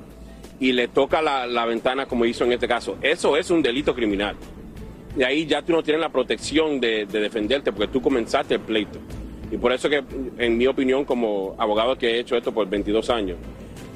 y 0.63 0.71
le 0.71 0.87
toca 0.87 1.21
la, 1.21 1.67
ventana, 1.67 2.07
como 2.07 2.25
hizo 2.25 2.45
en 2.45 2.53
este 2.53 2.69
caso, 2.69 2.97
eso 3.03 3.37
es 3.37 3.51
un 3.51 3.63
delito 3.63 3.97
criminal. 3.97 4.37
Y 5.19 5.25
ahí 5.25 5.45
ya 5.45 5.61
tú 5.61 5.73
no 5.73 5.83
tienes 5.83 6.01
la 6.01 6.09
protección 6.09 6.79
de, 6.79 7.05
de 7.05 7.19
defenderte 7.19 7.73
porque 7.73 7.93
tú 7.93 8.01
comenzaste 8.01 8.55
el 8.55 8.61
pleito. 8.61 9.01
Y 9.51 9.57
por 9.57 9.73
eso 9.73 9.91
que, 9.91 10.05
en 10.39 10.57
mi 10.57 10.69
opinión, 10.69 11.05
como 11.05 11.57
abogado 11.59 11.99
que 11.99 12.13
he 12.13 12.21
hecho 12.21 12.37
esto 12.37 12.55
por 12.55 12.71
22 12.71 13.11
años, 13.11 13.39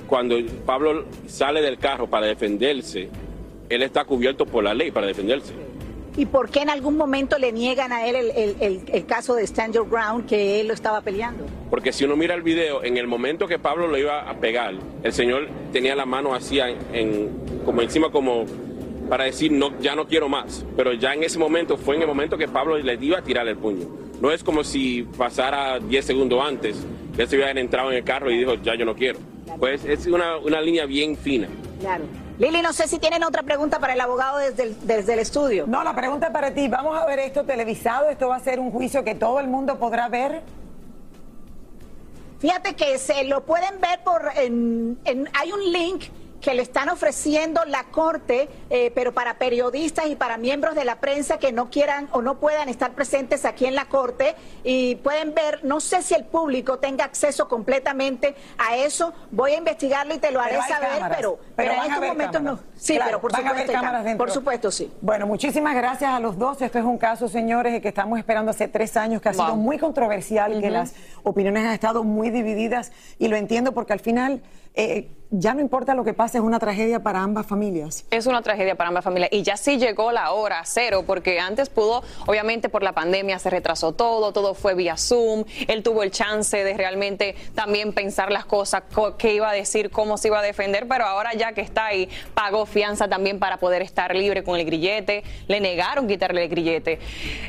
cuando 0.09 0.38
Pablo 0.67 1.05
sale 1.29 1.62
del 1.62 1.79
carro 1.79 2.11
para 2.11 2.26
defenderse, 2.26 3.11
él 3.69 3.83
está 3.83 4.05
cubierto 4.05 4.45
por 4.45 4.64
la 4.64 4.75
ley 4.75 4.90
para 4.90 5.07
defenderse. 5.07 5.52
¿Y 6.16 6.25
por 6.26 6.49
qué 6.50 6.61
en 6.62 6.70
algún 6.70 6.96
momento 6.96 7.38
le 7.38 7.52
niegan 7.52 7.92
a 7.92 8.06
él 8.06 8.16
el, 8.16 8.30
el- 8.30 8.56
el- 8.61 8.80
el 8.90 9.06
caso 9.06 9.35
de 9.35 9.44
Stand 9.46 9.75
Your 9.75 9.88
Ground 9.88 10.26
que 10.26 10.61
él 10.61 10.68
lo 10.68 10.75
estaba 10.75 11.02
peleando? 11.02 11.44
Porque 11.68 11.92
si 11.92 12.04
uno 12.04 12.16
mira 12.16 12.35
el 12.35 12.42
video, 12.42 12.82
en 12.82 12.96
el 12.96 13.06
momento 13.06 13.46
que 13.46 13.58
Pablo 13.58 13.87
lo 13.87 13.99
iba 13.99 14.28
a 14.28 14.35
pegar, 14.38 14.75
el 15.02 15.12
señor 15.12 15.49
tenía 15.73 15.94
la 15.94 16.06
mano 16.06 16.35
así 16.35 16.58
en, 16.58 16.76
en- 16.94 17.30
como 17.66 17.82
encima 17.82 18.11
como 18.11 18.46
para 19.11 19.25
decir 19.25 19.52
no 19.52 19.78
ya 19.80 19.94
no 19.94 20.06
quiero 20.06 20.28
más. 20.28 20.64
Pero 20.76 20.94
ya 20.94 21.12
en 21.12 21.23
ese 21.23 21.38
momento 21.38 21.76
fue 21.76 21.96
en 21.96 22.02
el 22.02 22.08
momento 22.08 22.38
que 22.38 22.49
Pablo 22.49 22.78
le 22.78 22.94
iba 22.94 23.18
a 23.18 23.23
tirar 23.23 23.46
el 23.46 23.56
puño. 23.56 23.87
No 24.20 24.30
es 24.32 24.42
como 24.42 24.64
si 24.64 25.02
pasara 25.18 25.78
10 25.78 26.02
segundos 26.04 26.42
antes, 26.42 26.76
él 27.18 27.28
se 27.28 27.37
hubiera 27.37 27.61
entrado 27.61 27.90
en 27.90 27.99
el 27.99 28.04
carro 28.04 28.30
y 28.30 28.38
dijo 28.38 28.54
ya 28.54 28.75
yo 28.75 28.87
no 28.87 28.94
quiero. 28.96 29.18
Pues 29.58 29.85
es 29.85 30.06
una, 30.06 30.38
una 30.38 30.61
línea 30.62 30.87
bien 30.87 31.14
fina. 31.16 31.49
Claro. 31.80 32.04
Lili, 32.38 32.61
no 32.61 32.73
sé 32.75 32.87
si 32.87 32.99
tienen 32.99 33.25
otra 33.25 33.43
pregunta 33.43 33.78
para 33.78 33.95
el 33.95 34.00
abogado 34.00 34.38
desde 34.38 34.64
el, 34.64 34.87
desde 34.87 35.14
el 35.14 35.21
estudio. 35.21 35.64
No, 35.66 35.83
la 35.83 35.95
pregunta 35.95 36.26
es 36.26 36.33
para 36.33 36.52
ti. 36.52 36.69
¿Vamos 36.69 36.97
a 36.99 37.07
ver 37.07 37.19
esto 37.19 37.45
televisado? 37.45 38.11
¿Esto 38.11 38.28
va 38.28 38.37
a 38.37 38.40
ser 38.40 38.61
un 38.61 38.71
juicio 38.71 39.02
que 39.05 39.14
todo 39.14 39.40
el 39.40 39.49
mundo 39.49 39.78
podrá 39.78 40.09
ver? 40.09 40.43
Fíjate 42.38 42.76
que 42.76 42.99
se 42.99 43.25
lo 43.25 43.45
pueden 43.45 43.81
ver 43.81 44.00
por 44.05 44.31
en- 44.37 44.99
en- 45.07 45.28
hay 45.33 45.52
un 45.52 45.73
link 45.73 46.05
que 46.47 46.55
le 46.55 46.62
están 46.62 46.88
ofreciendo 46.91 47.65
la 47.65 47.83
corte, 47.91 48.49
eh, 48.71 48.93
pero 48.95 49.12
para 49.12 49.37
periodistas 49.37 50.07
y 50.07 50.15
para 50.15 50.37
miembros 50.37 50.76
de 50.76 50.85
la 50.85 51.00
prensa 51.00 51.38
que 51.38 51.50
no 51.50 51.71
quieran 51.71 52.09
o 52.12 52.23
no 52.23 52.38
puedan 52.38 52.69
estar 52.69 52.93
presentes 52.93 53.45
aquí 53.45 53.67
en 53.67 53.75
la 53.75 53.87
corte. 53.87 54.37
Y 54.62 54.95
pueden 54.95 55.35
ver, 55.35 55.65
no 55.65 55.81
sé 55.81 56.03
si 56.03 56.15
el 56.15 56.25
público 56.25 56.79
tenga 56.79 57.05
acceso 57.05 57.49
completamente 57.49 58.37
a 58.59 58.76
eso, 58.76 59.12
voy 59.33 59.55
a 59.55 59.59
investigarlo 59.59 60.15
y 60.15 60.19
te 60.19 60.31
lo 60.31 60.41
haré 60.41 60.61
saber, 60.69 61.03
pero, 61.17 61.37
pero, 61.57 61.73
en 61.73 61.81
estos 61.81 62.07
momentos 62.07 62.41
no. 62.41 62.61
Sí, 62.76 62.97
pero 63.05 63.21
por 63.21 63.35
supuesto, 63.35 63.73
por 64.17 64.31
supuesto 64.31 64.71
sí. 64.71 64.93
Bueno, 65.00 65.26
muchísimas 65.26 65.75
gracias 65.75 66.12
a 66.12 66.21
los 66.21 66.38
dos. 66.38 66.62
Esto 66.62 66.79
es 66.79 66.85
un 66.85 66.99
caso, 66.99 67.26
señores, 67.29 67.83
que 67.83 67.88
estamos 67.88 68.21
esperando 68.21 68.53
hace 68.53 68.69
tres 68.69 68.97
años, 68.97 69.21
que 69.21 69.31
ha 69.31 69.35
sido 69.35 69.57
muy 69.57 69.79
controversial, 69.79 70.57
y 70.57 70.61
que 70.61 70.71
las 70.71 70.95
opiniones 71.25 71.65
han 71.65 71.73
estado 71.73 72.05
muy 72.05 72.31
divididas 72.31 72.93
y 73.19 73.26
lo 73.26 73.35
entiendo 73.35 73.73
porque 73.73 73.95
al 73.95 74.00
final 74.00 74.43
eh, 74.79 75.11
ya 75.30 75.54
no 75.54 75.61
importa 75.61 75.95
lo 75.95 76.04
que 76.04 76.14
pase, 76.14 76.38
es 76.38 76.45
una 76.45 76.59
tragedia 76.59 77.00
para 77.00 77.21
ambas 77.21 77.47
familias. 77.47 78.04
Es 78.11 78.26
una 78.26 78.42
tragedia 78.42 78.76
para 78.76 78.88
ambas 78.88 79.04
familias 79.04 79.30
y 79.33 79.42
ya 79.42 79.56
sí 79.56 79.78
llegó 79.78 80.12
la 80.12 80.30
hora 80.33 80.62
cero, 80.64 81.04
porque 81.06 81.40
antes 81.40 81.68
pudo, 81.68 82.02
obviamente 82.26 82.68
por 82.68 82.83
la 82.83 82.92
pandemia 82.92 83.38
se 83.38 83.50
retrasó 83.50 83.92
todo, 83.92 84.33
todo 84.33 84.54
fue 84.54 84.75
vía 84.75 84.97
Zoom, 84.97 85.45
él 85.66 85.83
tuvo 85.83 86.02
el 86.02 86.11
chance 86.11 86.62
de 86.62 86.75
realmente 86.75 87.35
también 87.54 87.92
pensar 87.92 88.30
las 88.30 88.45
cosas, 88.45 88.85
qué 89.18 89.35
iba 89.35 89.50
a 89.50 89.52
decir, 89.52 89.90
cómo 89.90 90.16
se 90.16 90.28
iba 90.28 90.38
a 90.38 90.42
defender, 90.42 90.87
pero 90.88 91.04
ahora 91.04 91.35
ya 91.35 91.52
que 91.52 91.61
está 91.61 91.87
ahí, 91.87 92.09
pagó 92.35 92.66
fianza 92.66 93.09
también 93.09 93.38
para 93.38 93.56
poder 93.59 93.83
estar 93.83 94.14
libre 94.14 94.45
con 94.45 94.59
el 94.59 94.64
grillete, 94.64 95.25
le 95.49 95.61
negaron 95.61 96.06
quitarle 96.06 96.45
el 96.45 96.49
grillete. 96.49 97.00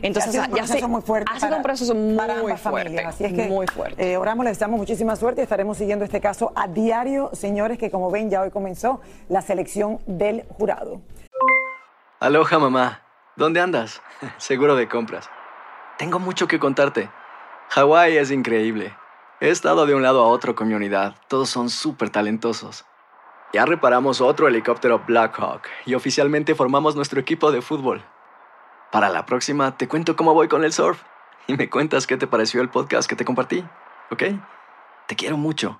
Entonces, 0.01 0.29
ha 0.29 0.31
sido 0.31 0.45
un 0.45 0.51
proceso 0.51 0.87
muy 0.87 1.01
fuerte. 1.01 1.31
Ha 1.33 1.39
sido 1.39 1.57
un 1.57 1.63
proceso 1.63 1.95
muy 1.95 2.19
ambas 2.19 2.61
fuerte. 2.61 2.89
Familias. 2.89 3.15
Así 3.15 3.25
es 3.25 3.33
que, 3.33 3.47
muy 3.47 3.67
fuerte. 3.67 4.11
Eh, 4.11 4.17
oramos, 4.17 4.45
les 4.45 4.57
deseamos 4.57 4.79
muchísima 4.79 5.15
suerte 5.15 5.41
y 5.41 5.43
estaremos 5.43 5.77
siguiendo 5.77 6.05
este 6.05 6.19
caso 6.19 6.51
a 6.55 6.67
diario, 6.67 7.29
señor 7.33 7.66
que 7.75 7.91
como 7.91 8.09
ven 8.11 8.29
ya 8.29 8.41
hoy 8.41 8.51
comenzó 8.51 9.01
la 9.27 9.41
selección 9.41 9.99
del 10.05 10.43
jurado. 10.47 11.01
Aloha 12.19 12.59
mamá, 12.59 13.01
¿dónde 13.35 13.59
andas? 13.59 14.01
Seguro 14.37 14.75
de 14.75 14.87
compras. 14.87 15.29
Tengo 15.97 16.19
mucho 16.19 16.47
que 16.47 16.59
contarte. 16.59 17.09
Hawái 17.69 18.17
es 18.17 18.31
increíble. 18.31 18.95
He 19.41 19.49
estado 19.49 19.85
de 19.85 19.93
un 19.93 20.03
lado 20.03 20.23
a 20.23 20.27
otro 20.27 20.55
con 20.55 20.67
mi 20.67 20.73
unidad. 20.73 21.15
Todos 21.27 21.49
son 21.49 21.69
súper 21.69 22.09
talentosos. 22.09 22.85
Ya 23.53 23.65
reparamos 23.65 24.19
otro 24.19 24.47
helicóptero 24.47 25.03
Blackhawk 25.07 25.63
y 25.85 25.95
oficialmente 25.95 26.55
formamos 26.55 26.95
nuestro 26.95 27.19
equipo 27.19 27.51
de 27.51 27.61
fútbol. 27.61 28.03
Para 28.91 29.09
la 29.09 29.25
próxima 29.25 29.77
te 29.77 29.87
cuento 29.87 30.15
cómo 30.15 30.33
voy 30.33 30.47
con 30.47 30.63
el 30.63 30.73
surf 30.73 31.01
y 31.47 31.55
me 31.55 31.69
cuentas 31.69 32.07
qué 32.07 32.17
te 32.17 32.27
pareció 32.27 32.61
el 32.61 32.69
podcast 32.69 33.09
que 33.09 33.15
te 33.15 33.25
compartí, 33.25 33.63
¿ok? 34.11 34.23
Te 35.07 35.15
quiero 35.15 35.37
mucho. 35.37 35.79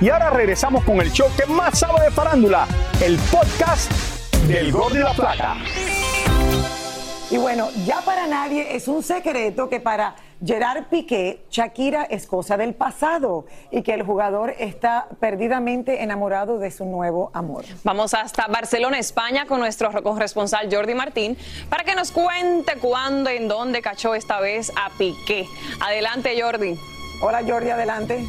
Y 0.00 0.08
ahora 0.08 0.30
regresamos 0.30 0.84
con 0.84 1.00
el 1.00 1.12
show 1.12 1.28
que 1.36 1.46
más 1.46 1.78
sabe 1.78 2.04
de 2.04 2.10
farándula, 2.10 2.66
el 3.00 3.16
podcast 3.30 3.90
del 4.48 4.72
Gol 4.72 4.92
de 4.92 5.00
la 5.00 5.12
Plata. 5.12 5.56
Y 7.30 7.38
bueno, 7.38 7.68
ya 7.86 8.00
para 8.02 8.26
nadie 8.26 8.76
es 8.76 8.86
un 8.86 9.02
secreto 9.02 9.68
que 9.68 9.80
para 9.80 10.16
Gerard 10.44 10.84
Piqué, 10.84 11.44
Shakira 11.50 12.04
es 12.04 12.26
cosa 12.26 12.56
del 12.56 12.74
pasado 12.74 13.46
y 13.70 13.82
que 13.82 13.94
el 13.94 14.02
jugador 14.02 14.54
está 14.58 15.08
perdidamente 15.20 16.02
enamorado 16.02 16.58
de 16.58 16.70
su 16.70 16.84
nuevo 16.84 17.30
amor. 17.32 17.64
Vamos 17.82 18.14
hasta 18.14 18.46
Barcelona, 18.48 18.98
España, 18.98 19.46
con 19.46 19.60
nuestro 19.60 19.90
corresponsal 20.02 20.68
Jordi 20.70 20.94
Martín 20.94 21.36
para 21.70 21.84
que 21.84 21.94
nos 21.94 22.10
cuente 22.10 22.74
cuándo 22.80 23.32
y 23.32 23.36
en 23.36 23.48
dónde 23.48 23.80
cachó 23.80 24.14
esta 24.14 24.40
vez 24.40 24.70
a 24.76 24.90
Piqué. 24.98 25.46
Adelante, 25.80 26.40
Jordi. 26.40 26.78
Hola, 27.22 27.42
Jordi, 27.46 27.70
adelante. 27.70 28.26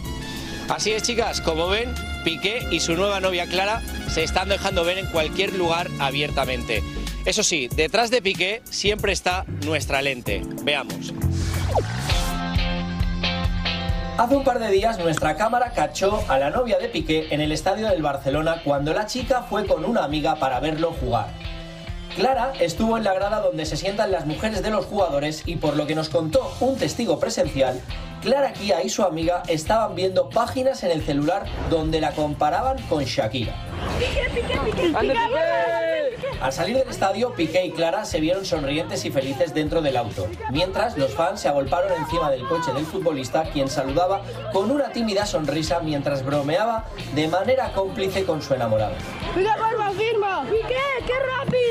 Así 0.69 0.91
es, 0.91 1.03
chicas, 1.03 1.41
como 1.41 1.67
ven, 1.67 1.93
Piqué 2.23 2.67
y 2.71 2.79
su 2.79 2.95
nueva 2.95 3.19
novia 3.19 3.45
Clara 3.45 3.81
se 4.09 4.23
están 4.23 4.49
dejando 4.49 4.83
ver 4.83 4.97
en 4.97 5.05
cualquier 5.05 5.53
lugar 5.53 5.89
abiertamente. 5.99 6.81
Eso 7.23 7.43
sí, 7.43 7.69
detrás 7.75 8.09
de 8.09 8.21
Piqué 8.21 8.61
siempre 8.65 9.13
está 9.13 9.45
nuestra 9.63 10.01
lente. 10.01 10.41
Veamos. 10.63 11.13
Hace 14.17 14.35
un 14.37 14.43
par 14.43 14.59
de 14.59 14.71
días 14.71 14.97
nuestra 14.97 15.35
cámara 15.35 15.71
cachó 15.73 16.23
a 16.27 16.39
la 16.39 16.49
novia 16.49 16.79
de 16.79 16.87
Piqué 16.87 17.27
en 17.29 17.41
el 17.41 17.51
estadio 17.51 17.87
del 17.89 18.01
Barcelona 18.01 18.61
cuando 18.63 18.93
la 18.93 19.05
chica 19.05 19.43
fue 19.43 19.67
con 19.67 19.85
una 19.85 20.03
amiga 20.03 20.35
para 20.35 20.59
verlo 20.59 20.93
jugar. 20.93 21.27
Clara 22.15 22.53
estuvo 22.61 22.97
en 22.97 23.03
la 23.03 23.13
grada 23.13 23.41
donde 23.41 23.65
se 23.65 23.75
sientan 23.75 24.09
las 24.09 24.25
mujeres 24.25 24.63
de 24.63 24.69
los 24.69 24.85
jugadores 24.85 25.43
y 25.45 25.57
por 25.57 25.75
lo 25.75 25.85
que 25.85 25.95
nos 25.95 26.07
contó 26.07 26.49
un 26.61 26.77
testigo 26.77 27.19
presencial, 27.19 27.81
Clara 28.21 28.53
Kia 28.53 28.81
y 28.83 28.89
su 28.89 29.03
amiga 29.03 29.43
estaban 29.49 29.95
viendo 29.95 30.29
páginas 30.29 30.81
en 30.83 30.91
el 30.91 31.03
celular 31.03 31.45
donde 31.69 31.99
la 31.99 32.11
comparaban 32.11 32.77
con 32.83 33.03
Shakira. 33.03 33.53
Al 36.41 36.53
salir 36.53 36.77
del 36.77 36.89
estadio, 36.89 37.33
Piqué 37.33 37.65
y 37.65 37.71
Clara 37.71 38.05
se 38.05 38.19
vieron 38.19 38.45
sonrientes 38.45 39.03
y 39.05 39.11
felices 39.11 39.53
dentro 39.53 39.81
del 39.81 39.97
auto, 39.97 40.27
mientras 40.51 40.97
los 40.97 41.13
fans 41.13 41.41
se 41.41 41.47
agolparon 41.47 41.91
encima 41.93 42.29
del 42.29 42.47
coche 42.47 42.71
del 42.73 42.85
futbolista, 42.85 43.43
quien 43.51 43.67
saludaba 43.67 44.21
con 44.53 44.69
una 44.69 44.89
tímida 44.89 45.25
sonrisa 45.25 45.79
mientras 45.79 46.23
bromeaba 46.23 46.85
de 47.13 47.27
manera 47.27 47.71
cómplice 47.73 48.25
con 48.25 48.41
su 48.41 48.53
enamorado. 48.53 48.93
firma! 49.97 50.43
¡Piqué, 50.43 50.75
qué 51.07 51.13
rápido! 51.19 51.65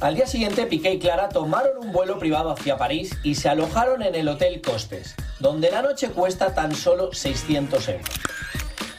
Al 0.00 0.14
día 0.14 0.26
siguiente, 0.26 0.66
Piqué 0.66 0.92
y 0.92 0.98
Clara 0.98 1.28
tomaron 1.28 1.78
un 1.78 1.92
vuelo 1.92 2.18
privado 2.18 2.50
hacia 2.50 2.76
París 2.76 3.16
y 3.24 3.34
se 3.34 3.48
alojaron 3.48 4.02
en 4.02 4.14
el 4.14 4.28
Hotel 4.28 4.60
Costes, 4.60 5.16
donde 5.40 5.70
la 5.70 5.82
noche 5.82 6.10
cuesta 6.10 6.54
tan 6.54 6.74
solo 6.74 7.12
600 7.12 7.88
euros. 7.88 8.08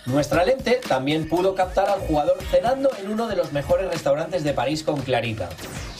Nuestra 0.10 0.44
lente 0.44 0.82
también 0.88 1.30
pudo 1.30 1.54
captar 1.54 1.88
al 1.88 2.00
jugador 2.00 2.38
cenando 2.50 2.90
en 3.00 3.12
uno 3.12 3.28
de 3.28 3.36
los 3.36 3.54
mejores 3.54 3.90
restaurantes 3.92 4.44
de 4.44 4.54
París 4.54 4.82
con 4.82 5.00
Clarita. 5.02 5.50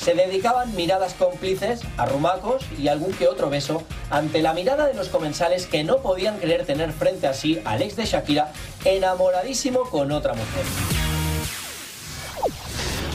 Se 0.02 0.16
dedicaban 0.16 0.76
miradas 0.76 1.14
cómplices, 1.14 1.82
arrumacos 1.96 2.66
y 2.80 2.88
algún 2.88 3.14
que 3.14 3.28
otro 3.28 3.52
beso 3.52 3.84
ante 4.10 4.42
la 4.42 4.54
mirada 4.56 4.88
de 4.88 4.96
los 4.96 5.10
comensales 5.10 5.68
que 5.68 5.84
no 5.84 5.98
podían 5.98 6.40
creer 6.40 6.66
tener 6.66 6.92
frente 6.92 7.28
a 7.28 7.36
sí 7.36 7.62
al 7.66 7.84
ex 7.84 7.96
de 7.98 8.06
Shakira 8.06 8.52
enamoradísimo 8.84 9.82
con 9.82 10.12
otra 10.12 10.34
mujer. 10.34 10.66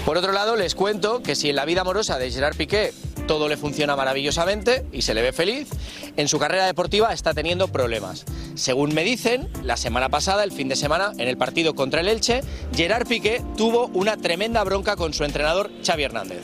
Por 0.06 0.16
otro 0.16 0.32
lado, 0.32 0.54
les 0.54 0.76
cuento 0.76 1.22
que 1.22 1.34
si 1.34 1.50
en 1.50 1.56
la 1.56 1.64
vida 1.64 1.80
amorosa 1.80 2.18
de 2.18 2.30
Gerard 2.30 2.56
Piqué 2.56 2.92
todo 3.26 3.48
le 3.48 3.56
funciona 3.56 3.96
maravillosamente 3.96 4.86
y 4.92 5.02
se 5.02 5.14
le 5.14 5.22
ve 5.22 5.32
feliz, 5.32 5.68
en 6.16 6.28
su 6.28 6.38
carrera 6.38 6.66
deportiva 6.66 7.12
está 7.12 7.34
teniendo 7.34 7.68
problemas. 7.68 8.24
Según 8.54 8.94
me 8.94 9.04
dicen, 9.04 9.48
la 9.62 9.76
semana 9.76 10.08
pasada, 10.08 10.44
el 10.44 10.52
fin 10.52 10.68
de 10.68 10.76
semana, 10.76 11.12
en 11.18 11.28
el 11.28 11.36
partido 11.36 11.74
contra 11.74 12.00
el 12.00 12.08
Elche, 12.08 12.42
Gerard 12.74 13.06
Piqué 13.06 13.42
tuvo 13.56 13.88
una 13.94 14.16
tremenda 14.16 14.62
bronca 14.64 14.96
con 14.96 15.12
su 15.12 15.24
entrenador 15.24 15.70
Xavi 15.84 16.04
Hernández. 16.04 16.42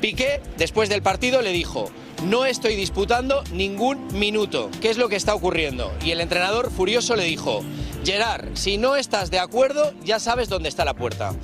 Piqué, 0.00 0.40
después 0.56 0.88
del 0.88 1.02
partido, 1.02 1.42
le 1.42 1.52
dijo, 1.52 1.90
no 2.24 2.46
estoy 2.46 2.74
disputando 2.74 3.42
ningún 3.52 4.06
minuto, 4.18 4.70
¿qué 4.80 4.90
es 4.90 4.96
lo 4.96 5.08
que 5.08 5.16
está 5.16 5.34
ocurriendo? 5.34 5.92
Y 6.04 6.12
el 6.12 6.20
entrenador 6.20 6.70
furioso 6.70 7.16
le 7.16 7.24
dijo, 7.24 7.62
Gerard, 8.04 8.48
si 8.54 8.78
no 8.78 8.96
estás 8.96 9.30
de 9.30 9.38
acuerdo, 9.38 9.92
ya 10.04 10.18
sabes 10.18 10.48
dónde 10.48 10.70
está 10.70 10.84
la 10.84 10.94
puerta. 10.94 11.34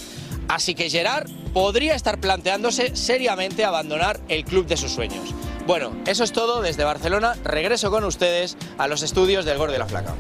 Así 0.49 0.75
que 0.75 0.89
Gerard 0.89 1.29
podría 1.57 1.95
estar 1.95 2.21
planteándose 2.21 2.95
seriamente 2.95 3.65
abandonar 3.65 4.21
el 4.29 4.45
club 4.45 4.67
de 4.67 4.77
sus 4.77 4.93
sueños. 4.93 5.35
Bueno, 5.67 5.91
eso 6.07 6.23
es 6.23 6.33
todo 6.33 6.61
desde 6.61 6.85
Barcelona. 6.85 7.35
Regreso 7.45 7.91
con 7.91 8.05
ustedes 8.05 8.59
a 8.77 8.89
los 8.89 9.03
estudios 9.03 9.47
del 9.47 9.57
Gordo 9.57 9.75
y 9.75 9.79
la 9.79 9.87
Flaca. 9.87 10.15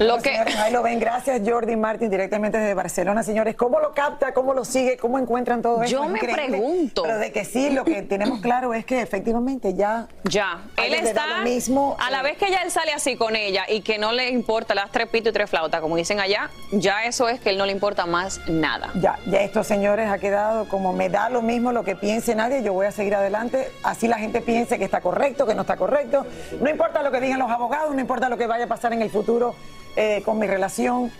Lo 0.00 0.16
que... 0.18 0.30
ahí 0.30 0.72
lo 0.72 0.82
ven. 0.82 0.98
Gracias, 0.98 1.42
Jordi 1.46 1.76
Martin, 1.76 2.08
directamente 2.08 2.56
desde 2.56 2.72
Barcelona. 2.72 3.22
Señores, 3.22 3.54
¿cómo 3.54 3.80
lo 3.80 3.92
capta? 3.92 4.32
¿Cómo 4.32 4.54
lo 4.54 4.64
sigue? 4.64 4.96
¿Cómo 4.96 5.18
encuentran 5.18 5.60
todo 5.60 5.82
eso? 5.82 5.92
Yo 5.92 6.08
me 6.08 6.18
pregunto. 6.18 7.02
Pero 7.02 7.18
de 7.18 7.30
que 7.32 7.44
sí, 7.44 7.68
lo 7.68 7.84
que 7.84 8.00
tenemos 8.00 8.40
claro 8.40 8.72
es 8.72 8.86
que 8.86 9.02
efectivamente 9.02 9.74
ya... 9.74 10.08
Ya. 10.24 10.62
Él 10.78 10.94
está... 10.94 11.42
mismo, 11.42 11.96
a 12.00 12.10
la 12.10 12.20
eh, 12.20 12.22
vez 12.22 12.38
que 12.38 12.50
ya 12.50 12.62
él 12.62 12.70
sale 12.70 12.92
así 12.92 13.16
con 13.16 13.36
ella 13.36 13.64
y 13.68 13.82
que 13.82 13.98
no 13.98 14.12
le 14.12 14.30
importa 14.30 14.74
las 14.74 14.90
tres 14.90 15.06
pitos 15.08 15.30
y 15.30 15.32
tres 15.34 15.50
flautas, 15.50 15.82
como 15.82 15.96
dicen 15.96 16.18
allá, 16.18 16.50
ya 16.72 17.04
eso 17.04 17.28
es 17.28 17.38
que 17.38 17.50
él 17.50 17.58
no 17.58 17.66
le 17.66 17.72
importa 17.72 18.06
más 18.06 18.40
nada. 18.48 18.90
Ya, 18.94 19.18
ya 19.26 19.42
estos 19.42 19.66
señores 19.66 20.08
ha 20.08 20.18
quedado 20.18 20.66
como 20.68 20.94
me 20.94 21.10
da 21.10 21.28
lo 21.28 21.42
mismo 21.42 21.72
lo 21.72 21.84
que 21.84 21.94
piense 21.94 22.34
nadie, 22.34 22.62
yo 22.62 22.72
voy 22.72 22.86
a 22.86 22.92
seguir 22.92 23.14
adelante. 23.14 23.70
Así 23.82 24.08
la 24.08 24.18
gente 24.18 24.40
piense 24.40 24.78
que 24.78 24.84
está 24.84 25.02
correcto, 25.02 25.46
que 25.46 25.54
no 25.54 25.60
está 25.62 25.76
correcto. 25.76 26.24
No 26.58 26.70
importa 26.70 27.02
lo 27.02 27.12
que 27.12 27.20
digan 27.20 27.38
los 27.38 27.50
abogados, 27.50 27.94
no 27.94 28.00
importa 28.00 28.30
lo 28.30 28.38
que 28.38 28.46
vaya 28.46 28.64
a 28.64 28.68
pasar 28.68 28.94
en 28.94 29.02
el 29.02 29.10
futuro 29.10 29.54
eh, 29.96 30.22
con 30.24 30.38
mi 30.38 30.46
relación. 30.46 31.10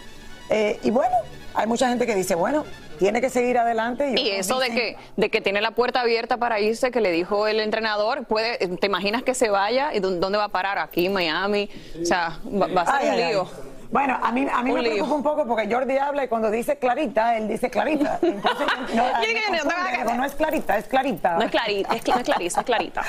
Eh, 0.49 0.79
y 0.83 0.91
bueno, 0.91 1.15
hay 1.55 1.67
mucha 1.67 1.89
gente 1.89 2.07
que 2.07 2.15
dice, 2.15 2.35
bueno, 2.35 2.65
tiene 2.99 3.21
que 3.21 3.31
seguir 3.31 3.57
adelante. 3.59 4.15
Y, 4.17 4.29
eso 4.31 4.59
de 4.59 4.71
que 4.71 4.97
de 5.17 5.31
que 5.31 5.41
tiene 5.41 5.61
la 5.61 5.71
puerta 5.71 6.00
abierta 6.00 6.37
para 6.37 6.61
irse, 6.61 6.91
que 6.91 7.00
le 7.00 7.11
dijo 7.11 7.47
el 7.47 7.61
entrenador, 7.61 8.25
puede, 8.27 8.59
¿te 8.59 8.87
imaginas 8.87 9.23
que 9.23 9.35
se 9.35 9.49
vaya? 9.49 9.95
¿Y 9.95 10.00
dónde 10.00 10.37
va 10.37 10.45
a 10.45 10.49
parar? 10.49 10.79
Aquí, 10.79 11.09
Miami. 11.09 11.71
O 12.00 12.05
sea, 12.05 12.39
va, 12.45 12.83
a 12.83 13.00
ser 13.00 13.11
un 13.11 13.17
lío. 13.17 13.49
Bueno, 13.91 14.17
a 14.23 14.31
mí, 14.31 14.47
a 14.51 14.63
mí 14.63 14.73
me 14.73 14.83
preocupa 14.83 15.15
un 15.15 15.23
poco 15.23 15.47
porque 15.47 15.73
Jordi 15.73 15.99
habla 15.99 16.25
y 16.25 16.29
cuando 16.29 16.49
dice 16.51 16.77
clarita, 16.77 17.37
él 17.37 17.49
dice 17.49 17.71
clarita. 17.71 18.19
Entonces, 18.23 18.67
no, 18.95 20.15
no, 20.15 20.25
es 20.25 20.35
clarita, 20.35 20.79
es 20.79 20.87
clarita. 20.87 21.37
No 21.37 21.43
es 21.43 21.51
clarita, 21.51 21.95
es, 21.97 22.03
clarita, 22.03 22.37
es 22.45 22.55
clarita. 22.65 23.03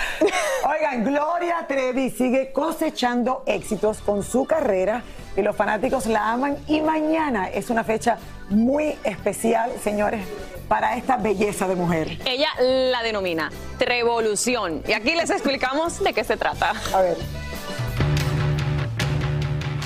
Oigan, 0.68 1.04
Gloria 1.04 1.66
Trevi 1.68 2.10
sigue 2.10 2.52
cosechando 2.52 3.44
éxitos 3.46 4.02
con 4.02 4.24
su 4.24 4.46
carrera 4.46 5.04
y 5.38 5.44
los 5.44 5.56
fanáticos 5.56 6.08
la 6.08 6.32
aman 6.32 6.58
y 6.68 6.82
mañana 6.82 7.48
es 7.50 7.70
una 7.70 7.84
fecha 7.84 8.18
muy 8.50 8.98
especial, 9.04 9.72
señores, 9.84 10.26
para 10.68 10.96
esta 10.96 11.18
belleza 11.18 11.68
de 11.68 11.76
mujer. 11.76 12.18
Ella 12.26 12.50
la 12.60 13.04
denomina 13.04 13.52
Trevolución 13.78 14.82
y 14.88 14.94
aquí 14.94 15.14
les 15.14 15.30
explicamos 15.30 16.04
de 16.04 16.12
qué 16.12 16.24
se 16.24 16.38
trata. 16.38 16.74
A 16.94 17.02
ver. 17.02 17.18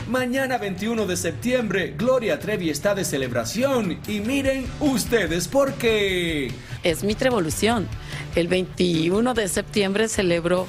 Mañana 0.10 0.60
21 0.60 1.08
de 1.08 1.18
septiembre, 1.18 1.96
Gloria 1.98 2.38
Trevi 2.40 2.70
está 2.70 2.94
de 2.94 3.04
celebración 3.04 4.00
y 4.08 4.20
miren 4.20 4.68
ustedes 4.80 5.48
por 5.48 5.74
qué. 5.74 6.52
Es 6.84 7.04
mi 7.04 7.16
revolución. 7.16 7.88
El 8.36 8.48
21 8.48 9.34
de 9.34 9.48
septiembre 9.48 10.08
celebro 10.08 10.68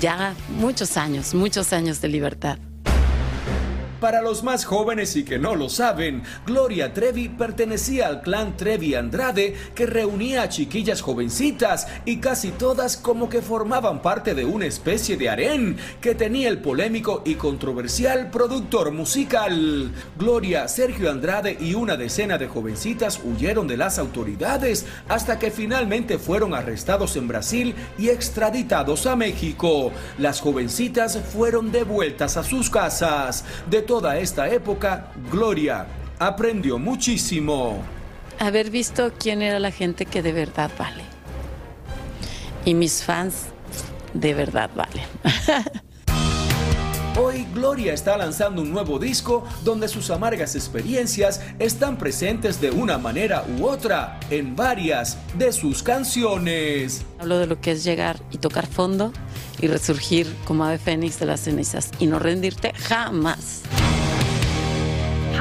ya 0.00 0.34
muchos 0.50 0.98
años, 0.98 1.34
muchos 1.34 1.72
años 1.72 2.02
de 2.02 2.08
libertad. 2.08 2.58
Para 4.04 4.20
los 4.20 4.42
más 4.42 4.66
jóvenes 4.66 5.16
y 5.16 5.24
que 5.24 5.38
no 5.38 5.56
lo 5.56 5.70
saben, 5.70 6.24
Gloria 6.44 6.92
Trevi 6.92 7.30
pertenecía 7.30 8.06
al 8.06 8.20
clan 8.20 8.54
Trevi 8.54 8.94
Andrade 8.94 9.54
que 9.74 9.86
reunía 9.86 10.42
a 10.42 10.50
chiquillas 10.50 11.00
jovencitas 11.00 11.86
y 12.04 12.18
casi 12.18 12.50
todas 12.50 12.98
como 12.98 13.30
que 13.30 13.40
formaban 13.40 14.02
parte 14.02 14.34
de 14.34 14.44
una 14.44 14.66
especie 14.66 15.16
de 15.16 15.30
harén 15.30 15.78
que 16.02 16.14
tenía 16.14 16.50
el 16.50 16.58
polémico 16.58 17.22
y 17.24 17.36
controversial 17.36 18.30
productor 18.30 18.92
musical. 18.92 19.90
Gloria, 20.18 20.68
Sergio 20.68 21.10
Andrade 21.10 21.56
y 21.58 21.72
una 21.72 21.96
decena 21.96 22.36
de 22.36 22.46
jovencitas 22.46 23.18
huyeron 23.24 23.66
de 23.66 23.78
las 23.78 23.98
autoridades 23.98 24.84
hasta 25.08 25.38
que 25.38 25.50
finalmente 25.50 26.18
fueron 26.18 26.52
arrestados 26.52 27.16
en 27.16 27.26
Brasil 27.26 27.74
y 27.96 28.10
extraditados 28.10 29.06
a 29.06 29.16
México. 29.16 29.92
Las 30.18 30.42
jovencitas 30.42 31.18
fueron 31.32 31.72
devueltas 31.72 32.36
a 32.36 32.44
sus 32.44 32.68
casas. 32.68 33.46
De 33.70 33.80
toda 33.94 34.18
esta 34.18 34.48
época, 34.48 35.12
Gloria 35.30 35.86
aprendió 36.18 36.80
muchísimo. 36.80 37.80
Haber 38.40 38.68
visto 38.68 39.12
quién 39.16 39.40
era 39.40 39.60
la 39.60 39.70
gente 39.70 40.04
que 40.04 40.20
de 40.20 40.32
verdad 40.32 40.68
vale. 40.76 41.04
Y 42.64 42.74
mis 42.74 43.04
fans 43.04 43.44
de 44.12 44.34
verdad 44.34 44.68
valen. 44.74 45.06
Hoy 47.16 47.46
Gloria 47.54 47.92
está 47.92 48.16
lanzando 48.16 48.62
un 48.62 48.72
nuevo 48.72 48.98
disco 48.98 49.46
donde 49.62 49.86
sus 49.86 50.10
amargas 50.10 50.56
experiencias 50.56 51.40
están 51.60 51.96
presentes 51.96 52.60
de 52.60 52.72
una 52.72 52.98
manera 52.98 53.44
u 53.56 53.66
otra 53.66 54.18
en 54.28 54.56
varias 54.56 55.16
de 55.38 55.52
sus 55.52 55.84
canciones. 55.84 57.06
Hablo 57.20 57.38
de 57.38 57.46
lo 57.46 57.60
que 57.60 57.70
es 57.70 57.84
llegar 57.84 58.20
y 58.32 58.38
tocar 58.38 58.66
fondo 58.66 59.12
y 59.60 59.68
resurgir 59.68 60.34
como 60.44 60.64
ave 60.64 60.78
fénix 60.78 61.20
de 61.20 61.26
las 61.26 61.42
cenizas 61.42 61.92
y 62.00 62.08
no 62.08 62.18
rendirte 62.18 62.72
jamás. 62.72 63.62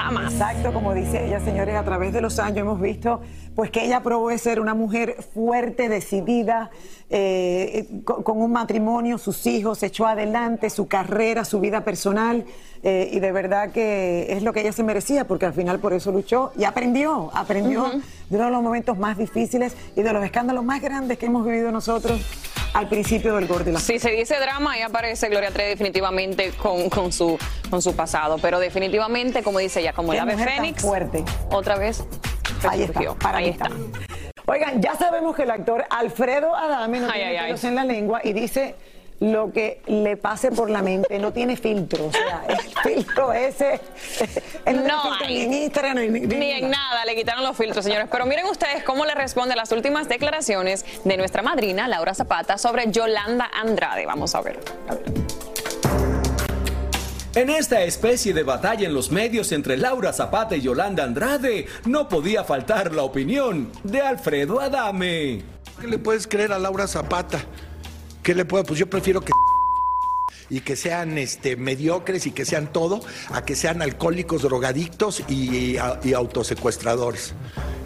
Jamás. 0.04 0.34
Exacto, 0.34 0.74
como 0.74 0.94
dice 0.94 1.26
ella, 1.26 1.40
señores, 1.40 1.76
a 1.76 1.84
través 1.84 2.12
de 2.12 2.20
los 2.20 2.38
años 2.38 2.58
hemos 2.58 2.82
visto 2.82 3.22
pues 3.56 3.72
que 3.72 3.86
ella 3.86 4.02
probó 4.02 4.30
de 4.30 4.38
ser 4.38 4.60
una 4.60 4.74
mujer 4.74 5.16
fuerte, 5.34 5.88
decidida, 5.88 6.72
eh, 7.10 7.88
con, 8.04 8.42
un 8.42 8.52
matrimonio, 8.52 9.18
sus 9.18 9.46
hijos, 9.46 9.82
echó 9.84 10.08
adelante 10.08 10.70
su 10.70 10.88
carrera, 10.88 11.46
su 11.46 11.60
vida 11.60 11.86
personal, 11.86 12.46
eh, 12.82 13.10
y 13.14 13.20
de 13.20 13.32
verdad 13.32 13.72
que 13.72 14.34
es 14.34 14.44
lo 14.44 14.52
que 14.52 14.62
ella 14.62 14.74
se 14.74 14.84
merecía, 14.84 15.26
porque 15.26 15.46
al 15.46 15.54
final 15.54 15.80
por 15.80 15.94
eso 15.94 16.12
luchó 16.12 16.52
y 16.58 16.66
aprendió, 16.66 17.30
aprendió 17.34 17.84
de 18.30 18.36
uno 18.36 18.46
de 18.46 18.52
los 18.52 18.64
momentos 18.64 18.98
más 18.98 19.18
difíciles 19.18 19.76
y 19.96 20.02
de 20.02 20.12
los 20.12 20.26
escándalos 20.26 20.66
más 20.66 20.82
grandes 20.82 21.18
que 21.18 21.28
hemos 21.28 21.46
vivido 21.46 21.72
nosotros 21.72 22.20
al 22.74 22.88
principio 22.90 23.36
del 23.36 23.48
gordo. 23.48 23.78
Si 23.80 24.00
se 24.00 24.12
dice 24.12 24.40
drama, 24.40 24.74
ahí 24.74 24.82
aparece 24.82 25.30
Gloria 25.30 25.52
Trevi 25.52 25.70
definitivamente 25.70 26.52
con, 26.52 26.90
con, 26.90 27.12
su, 27.12 27.38
con 27.70 27.82
su 27.82 27.96
pasado. 27.96 28.38
Pero 28.42 28.60
definitivamente, 28.60 29.44
como 29.44 29.60
dice 29.60 29.80
ella, 29.82 29.94
como 29.94 30.14
el 30.14 30.20
ave 30.20 30.38
fénix, 30.38 30.82
fuerte. 30.82 31.24
otra 31.52 31.76
vez 31.78 32.04
Ahí 32.70 32.84
está, 32.84 33.14
para 33.16 33.38
ahí 33.40 33.50
está. 33.50 33.70
Oigan, 34.46 34.82
ya 34.82 34.96
sabemos 34.96 35.36
que 35.36 35.44
el 35.44 35.52
actor 35.52 35.86
Alfredo 35.90 36.56
Adame 36.56 37.00
no 37.00 37.12
tiene 37.12 37.40
pelos 37.40 37.64
en 37.64 37.76
la 37.76 37.86
lengua 37.86 38.22
y 38.24 38.34
dice 38.34 38.76
lo 39.20 39.52
que 39.52 39.82
le 39.88 40.18
pase 40.18 40.52
por 40.52 40.70
la 40.70 40.82
mente, 40.82 41.20
no 41.20 41.32
tiene 41.32 41.56
filtro. 41.56 42.08
O 42.08 42.12
sea, 42.12 42.44
el 42.48 42.58
filtro 42.94 43.34
ese. 43.34 43.80
no, 44.66 45.20
ni 45.28 45.42
en 45.42 45.54
Instagram 45.54 45.98
ni, 45.98 46.20
ni, 46.22 46.52
en 46.52 46.70
nada, 46.70 47.06
le 47.06 47.16
quitaron 47.16 47.44
los 47.44 47.56
filtros, 47.56 47.86
señores. 47.86 48.08
Pero 48.12 48.26
miren 48.26 48.46
ustedes 48.46 48.84
cómo 48.84 49.06
le 49.06 49.16
responde 49.16 49.56
las 49.56 49.72
últimas 49.72 50.10
declaraciones 50.10 50.86
de 51.04 51.18
nuestra 51.18 51.42
madrina, 51.42 51.88
Laura 51.88 52.14
Zapata, 52.14 52.58
sobre 52.58 52.92
Yolanda 52.92 53.50
Andrade. 53.54 54.06
Vamos 54.06 54.36
a 54.36 54.42
ver. 54.42 54.60
A 54.90 54.96
ver. 54.96 55.04
En 57.36 57.50
esta 57.50 57.82
especie 57.82 58.32
de 58.32 58.44
batalla 58.44 58.86
en 58.86 58.94
los 58.94 59.10
medios 59.10 59.52
entre 59.54 59.76
Laura 59.76 60.14
Zapata 60.14 60.56
y 60.56 60.62
Yolanda 60.62 61.04
Andrade, 61.04 61.66
no 61.86 62.08
podía 62.08 62.44
faltar 62.44 62.94
la 62.94 63.02
opinión 63.02 63.72
de 63.84 64.02
Alfredo 64.02 64.60
Adame. 64.60 65.42
¿Qué 65.82 65.88
le 65.88 65.98
puedes 65.98 66.28
creer 66.28 66.54
a 66.54 66.60
Laura 66.60 66.86
Zapata? 66.86 67.44
¿Qué 68.24 68.34
le 68.34 68.46
puedo? 68.46 68.64
Pues 68.64 68.80
yo 68.80 68.90
prefiero 68.90 69.22
que 69.22 69.34
y 70.50 70.62
que 70.62 70.76
sean 70.76 71.18
este, 71.18 71.56
mediocres 71.56 72.26
y 72.28 72.32
que 72.32 72.46
sean 72.46 72.72
todo, 72.72 73.02
a 73.32 73.44
que 73.44 73.56
sean 73.56 73.82
alcohólicos, 73.82 74.44
drogadictos 74.44 75.24
y, 75.28 75.78
y 76.04 76.14
autosecuestradores. 76.14 77.34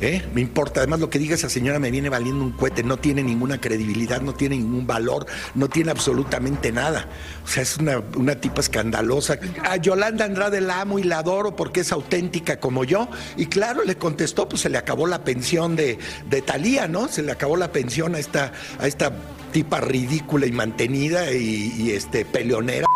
¿Eh? 0.02 0.22
Me 0.34 0.42
importa. 0.42 0.82
Además, 0.82 1.00
lo 1.00 1.10
que 1.10 1.20
diga 1.20 1.36
esa 1.36 1.50
señora 1.50 1.80
me 1.80 1.92
viene 1.92 2.10
valiendo 2.10 2.44
un 2.44 2.52
cohete. 2.52 2.84
No 2.84 2.98
tiene 2.98 3.24
ninguna 3.24 3.60
credibilidad, 3.60 4.22
no 4.22 4.34
tiene 4.34 4.58
ningún 4.58 4.86
valor, 4.86 5.26
no 5.56 5.68
tiene 5.70 5.92
absolutamente 5.92 6.72
nada. 6.72 7.08
O 7.44 7.48
sea, 7.48 7.64
es 7.64 7.78
una, 7.78 8.02
una 8.16 8.36
tipa 8.36 8.62
escandalosa. 8.62 9.40
A 9.64 9.78
Yolanda 9.78 10.26
Andrade 10.26 10.62
la 10.62 10.82
amo 10.82 11.00
y 11.00 11.04
la 11.04 11.20
adoro 11.20 11.56
porque 11.56 11.82
es 11.82 11.92
auténtica 11.92 12.60
como 12.60 12.84
yo. 12.84 13.10
Y 13.38 13.48
claro, 13.48 13.84
le 13.84 13.98
contestó, 13.98 14.48
pues 14.48 14.62
se 14.62 14.70
le 14.70 14.78
acabó 14.78 15.08
la 15.08 15.24
pensión 15.24 15.76
de, 15.76 15.98
de 16.30 16.42
Talía, 16.42 16.88
¿no? 16.88 17.08
Se 17.08 17.24
le 17.24 17.32
acabó 17.32 17.58
la 17.58 17.72
pensión 17.72 18.16
a 18.16 18.20
esta, 18.20 18.52
a 18.80 18.88
esta 18.88 19.12
tipa 19.52 19.80
ridícula 19.82 20.46
y 20.46 20.52
mantenida 20.52 21.32
y, 21.32 21.74
y 21.78 21.92
este, 21.92 22.26
peleonera 22.26 22.88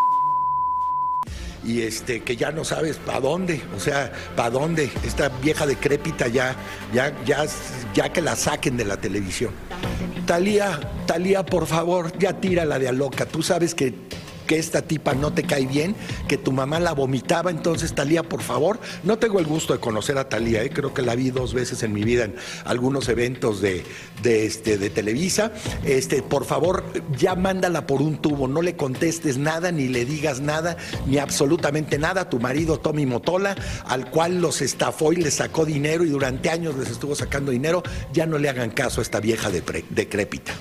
y 1.63 1.81
este 1.81 2.21
que 2.21 2.35
ya 2.35 2.51
no 2.51 2.63
sabes 2.63 2.97
para 2.97 3.19
dónde, 3.19 3.61
o 3.75 3.79
sea, 3.79 4.11
para 4.35 4.49
dónde 4.49 4.89
esta 5.05 5.29
vieja 5.29 5.65
decrépita 5.65 6.27
ya 6.27 6.55
ya 6.93 7.13
ya 7.25 7.45
ya 7.93 8.11
que 8.11 8.21
la 8.21 8.35
saquen 8.35 8.77
de 8.77 8.85
la 8.85 8.97
televisión. 8.97 9.51
Talía, 10.25 10.79
Talía, 11.05 11.45
por 11.45 11.67
favor, 11.67 12.17
ya 12.17 12.39
tírala 12.39 12.79
de 12.79 12.87
a 12.87 12.91
loca. 12.91 13.25
Tú 13.25 13.43
sabes 13.43 13.75
que 13.75 13.93
que 14.41 14.57
esta 14.57 14.81
tipa 14.81 15.13
no 15.13 15.33
te 15.33 15.43
cae 15.43 15.65
bien, 15.65 15.95
que 16.27 16.37
tu 16.37 16.51
mamá 16.51 16.79
la 16.79 16.93
vomitaba, 16.93 17.51
entonces 17.51 17.93
Talía, 17.93 18.23
por 18.23 18.41
favor, 18.41 18.79
no 19.03 19.17
tengo 19.17 19.39
el 19.39 19.45
gusto 19.45 19.73
de 19.73 19.79
conocer 19.79 20.17
a 20.17 20.29
Talía, 20.29 20.63
¿eh? 20.63 20.69
creo 20.69 20.93
que 20.93 21.01
la 21.01 21.15
vi 21.15 21.31
dos 21.31 21.53
veces 21.53 21.83
en 21.83 21.93
mi 21.93 22.03
vida 22.03 22.25
en 22.25 22.35
algunos 22.65 23.09
eventos 23.09 23.61
de, 23.61 23.83
de, 24.21 24.45
este, 24.45 24.77
de 24.77 24.89
Televisa, 24.89 25.51
este, 25.85 26.21
por 26.21 26.45
favor, 26.45 26.83
ya 27.17 27.35
mándala 27.35 27.87
por 27.87 28.01
un 28.01 28.17
tubo, 28.17 28.47
no 28.47 28.61
le 28.61 28.75
contestes 28.75 29.37
nada, 29.37 29.71
ni 29.71 29.87
le 29.87 30.05
digas 30.05 30.41
nada, 30.41 30.77
ni 31.07 31.17
absolutamente 31.17 31.97
nada 31.97 32.29
tu 32.29 32.39
marido 32.39 32.79
Tommy 32.79 33.05
Motola, 33.05 33.55
al 33.85 34.09
cual 34.09 34.41
los 34.41 34.61
estafó 34.61 35.13
y 35.13 35.17
le 35.17 35.31
sacó 35.31 35.65
dinero 35.65 36.03
y 36.03 36.09
durante 36.09 36.49
años 36.49 36.75
les 36.75 36.89
estuvo 36.89 37.15
sacando 37.15 37.51
dinero, 37.51 37.83
ya 38.13 38.25
no 38.25 38.37
le 38.37 38.49
hagan 38.49 38.71
caso 38.71 39.01
a 39.01 39.03
esta 39.03 39.19
vieja 39.19 39.49
decrépita. 39.49 40.53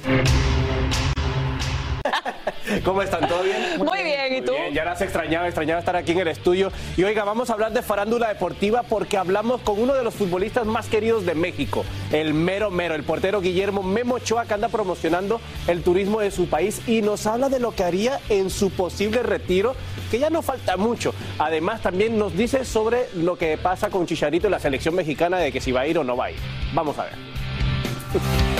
¿Cómo 2.85 3.03
están? 3.03 3.27
¿Todo 3.29 3.43
bien? 3.43 3.79
Muy 3.79 4.03
bien, 4.03 4.35
¿y 4.37 4.43
tú? 4.43 4.53
Ya 4.73 4.85
las 4.85 5.01
extrañaba, 5.01 5.47
extrañaba 5.47 5.81
estar 5.81 5.97
aquí 5.97 6.13
en 6.13 6.21
el 6.21 6.29
estudio. 6.29 6.73
Y 6.97 7.03
oiga, 7.03 7.25
vamos 7.25 7.51
a 7.51 7.55
hablar 7.55 7.73
de 7.73 7.83
farándula 7.83 8.29
deportiva 8.29 8.83
porque 8.83 9.17
hablamos 9.17 9.61
con 9.63 9.81
uno 9.81 9.95
de 9.95 10.05
los 10.05 10.15
futbolistas 10.15 10.67
más 10.67 10.87
queridos 10.87 11.27
de 11.27 11.35
México, 11.35 11.85
el 12.13 12.35
mero 12.35 12.71
mero, 12.71 12.95
el 12.95 13.03
portero 13.03 13.41
Guillermo 13.41 13.83
Memo 13.83 14.17
Ochoa, 14.17 14.47
que 14.47 14.55
anda 14.55 14.69
promocionando 14.69 15.41
el 15.67 15.83
turismo 15.83 16.21
de 16.21 16.31
su 16.31 16.49
país 16.49 16.83
y 16.87 17.03
nos 17.03 17.27
habla 17.27 17.49
de 17.49 17.61
lo 17.61 17.73
que 17.73 17.85
haría 17.85 18.21
en 18.29 18.51
su 18.51 18.71
posible 18.71 19.23
retiro, 19.23 19.75
que 20.11 20.19
ya 20.19 20.31
no 20.31 20.43
falta 20.43 20.77
mucho. 20.77 21.15
Además, 21.39 21.83
también 21.83 22.19
nos 22.19 22.37
dice 22.37 22.65
sobre 22.65 23.09
lo 23.15 23.37
que 23.37 23.59
pasa 23.59 23.91
con 23.91 24.07
Chicharito 24.07 24.49
y 24.49 24.51
la 24.51 24.61
selección 24.61 24.95
mexicana, 24.95 25.39
de 25.39 25.53
que 25.53 25.61
si 25.61 25.73
va 25.73 25.83
a 25.83 25.87
ir 25.87 25.99
o 25.99 26.05
no 26.05 26.17
va 26.17 26.27
a 26.27 26.31
ir. 26.33 26.39
Vamos 26.73 26.99
a 26.99 27.05
ver. 27.05 27.15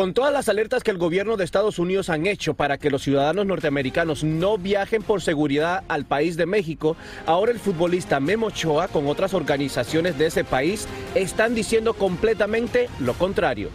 Con 0.00 0.14
todas 0.14 0.32
las 0.32 0.48
alertas 0.48 0.82
que 0.82 0.90
el 0.90 0.96
gobierno 0.96 1.36
de 1.36 1.44
Estados 1.44 1.78
Unidos 1.78 2.08
han 2.08 2.26
hecho 2.26 2.54
para 2.54 2.78
que 2.78 2.88
los 2.88 3.02
ciudadanos 3.02 3.44
norteamericanos 3.44 4.24
no 4.24 4.56
viajen 4.56 5.02
por 5.02 5.20
seguridad 5.20 5.84
al 5.88 6.06
país 6.06 6.38
de 6.38 6.46
México, 6.46 6.96
ahora 7.26 7.52
el 7.52 7.58
futbolista 7.58 8.18
Memo 8.18 8.46
Ochoa 8.46 8.88
con 8.88 9.08
otras 9.08 9.34
organizaciones 9.34 10.16
de 10.16 10.24
ese 10.24 10.42
país 10.42 10.88
están 11.14 11.54
diciendo 11.54 11.92
completamente 11.92 12.88
lo 12.98 13.12
contrario. 13.12 13.68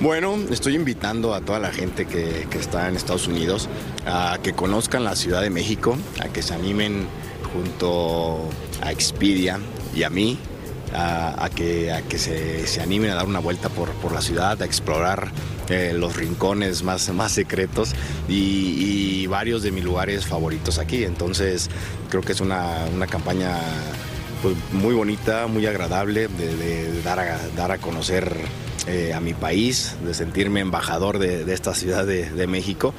Bueno, 0.00 0.36
estoy 0.50 0.74
invitando 0.74 1.32
a 1.32 1.40
toda 1.40 1.60
la 1.60 1.70
gente 1.70 2.04
que, 2.04 2.46
que, 2.50 2.58
está 2.58 2.90
en 2.90 2.96
Estados 2.96 3.26
Unidos 3.26 3.70
a 4.04 4.38
que 4.42 4.52
conozcan 4.52 5.02
la 5.02 5.16
Ciudad 5.16 5.40
de 5.40 5.48
México, 5.48 5.96
a 6.20 6.28
que 6.28 6.42
se 6.42 6.52
animen 6.52 7.06
junto 7.54 8.50
a 8.82 8.92
Expedia 8.92 9.58
y 9.94 10.02
a 10.02 10.10
mí 10.10 10.36
a, 10.94 11.48
que, 11.54 11.92
a 11.92 12.02
que 12.02 12.18
se, 12.18 12.66
se, 12.66 12.80
animen 12.80 13.10
a 13.10 13.14
dar 13.14 13.26
una 13.26 13.38
vuelta 13.38 13.68
por, 13.68 13.90
por 13.94 14.12
la 14.12 14.20
ciudad, 14.20 14.60
a 14.60 14.64
explorar 14.64 15.30
eh, 15.68 15.92
los 15.94 16.16
rincones 16.16 16.82
más, 16.82 17.08
más 17.10 17.32
secretos 17.32 17.92
y, 18.28 19.26
varios 19.26 19.62
de 19.62 19.70
mis 19.70 19.82
lugares 19.82 20.26
favoritos 20.26 20.78
aquí. 20.78 21.04
Entonces 21.04 21.70
creo 22.10 22.22
que 22.22 22.32
es 22.32 22.40
una, 22.40 22.84
una 22.92 23.06
campaña 23.06 23.56
pues, 24.42 24.54
muy 24.72 24.94
bonita, 24.94 25.46
muy 25.46 25.64
agradable 25.66 26.28
de, 26.28 27.02
dar, 27.02 27.18
a, 27.18 27.38
dar 27.56 27.72
a 27.72 27.78
conocer 27.78 28.36
eh, 28.86 29.14
a 29.14 29.20
mi 29.20 29.32
país, 29.32 29.96
de 30.04 30.12
sentirme 30.12 30.60
embajador 30.60 31.18
de, 31.18 31.46
de 31.46 31.54
esta 31.54 31.74
ciudad 31.74 32.04
de, 32.04 32.30
de 32.30 32.46
México. 32.46 32.92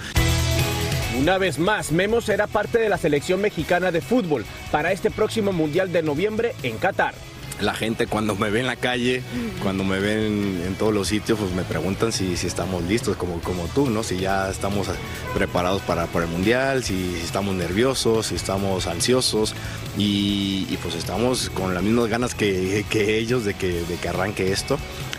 Una 1.19 1.37
vez 1.37 1.59
más, 1.59 1.91
Memo 1.91 2.21
será 2.21 2.47
parte 2.47 2.79
de 2.79 2.89
la 2.89 2.97
selección 2.97 3.39
mexicana 3.39 3.91
de 3.91 4.01
fútbol 4.01 4.43
para 4.71 4.91
este 4.91 5.11
próximo 5.11 5.51
Mundial 5.51 5.91
de 5.91 6.01
noviembre 6.01 6.55
en 6.63 6.79
Qatar 6.79 7.13
la 7.61 7.73
gente 7.73 8.07
cuando 8.07 8.35
me 8.35 8.49
ve 8.49 8.61
en 8.61 8.67
la 8.67 8.75
calle, 8.75 9.21
cuando 9.61 9.83
me 9.83 9.99
ven 9.99 10.61
en 10.65 10.75
todos 10.75 10.93
los 10.93 11.07
sitios, 11.07 11.39
pues 11.39 11.51
me 11.53 11.63
preguntan 11.63 12.11
si, 12.11 12.37
si 12.37 12.47
estamos 12.47 12.83
listos, 12.83 13.15
como, 13.17 13.39
como 13.41 13.67
tú, 13.67 13.89
¿no? 13.89 14.03
Si 14.03 14.17
ya 14.17 14.49
estamos 14.49 14.87
preparados 15.33 15.81
para, 15.81 16.07
para 16.07 16.25
el 16.25 16.31
Mundial, 16.31 16.83
si, 16.83 17.15
estamos 17.23 17.55
nerviosos, 17.55 18.27
si 18.27 18.35
estamos 18.35 18.87
ansiosos 18.87 19.55
y, 19.97 20.67
y, 20.69 20.77
pues 20.81 20.95
estamos 20.95 21.49
con 21.49 21.73
las 21.73 21.83
mismas 21.83 22.07
ganas 22.07 22.35
que, 22.35 22.85
que 22.89 23.17
ellos 23.17 23.45
de 23.45 23.53
que, 23.53 23.83
de 23.83 23.95
que 23.97 24.09
arranque 24.09 24.51
esto 24.51 24.77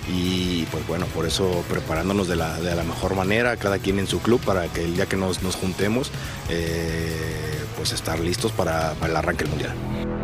y 0.08 0.64
pues 0.70 0.86
bueno, 0.86 1.06
por 1.06 1.26
eso 1.26 1.64
preparándonos 1.68 2.28
de 2.28 2.36
la, 2.36 2.60
de 2.60 2.74
la, 2.74 2.84
mejor 2.84 3.14
manera, 3.14 3.56
cada 3.56 3.78
quien 3.78 3.98
en 3.98 4.06
su 4.06 4.20
club, 4.20 4.40
para 4.40 4.68
que 4.68 4.84
el 4.84 4.94
día 4.94 5.06
que 5.06 5.16
nos, 5.16 5.42
nos 5.42 5.56
juntemos, 5.56 6.10
eh, 6.50 7.60
pues 7.76 7.92
estar 7.92 8.18
listos 8.20 8.52
para, 8.52 8.94
para 8.94 9.12
el 9.12 9.16
arranque 9.16 9.44
del 9.44 9.50
Mundial. 9.50 10.23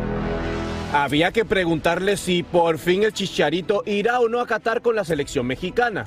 Había 0.92 1.30
que 1.30 1.44
preguntarle 1.44 2.16
si 2.16 2.42
por 2.42 2.78
fin 2.78 3.04
el 3.04 3.12
Chicharito 3.12 3.84
irá 3.86 4.18
o 4.18 4.28
no 4.28 4.40
a 4.40 4.46
Qatar 4.46 4.82
con 4.82 4.96
la 4.96 5.04
selección 5.04 5.46
mexicana. 5.46 6.04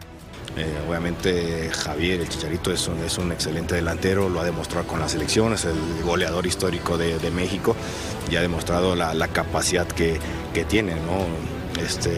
Eh, 0.57 0.67
obviamente 0.87 1.69
Javier, 1.71 2.19
el 2.19 2.27
Chicharito, 2.27 2.71
es 2.71 2.87
un, 2.89 2.99
es 2.99 3.17
un, 3.17 3.31
excelente 3.31 3.75
delantero, 3.75 4.27
lo 4.27 4.41
ha 4.41 4.43
demostrado 4.43 4.85
con 4.85 4.99
la 4.99 5.07
selección, 5.07 5.53
es 5.53 5.63
el 5.63 6.03
goleador 6.03 6.45
histórico 6.45 6.97
de, 6.97 7.17
de 7.17 7.31
México 7.31 7.77
y 8.29 8.35
ha 8.35 8.41
demostrado 8.41 8.93
la, 8.93 9.13
la 9.13 9.29
capacidad 9.29 9.87
que, 9.87 10.19
que, 10.53 10.65
tiene, 10.65 10.95
¿no? 10.95 11.81
Este, 11.81 12.11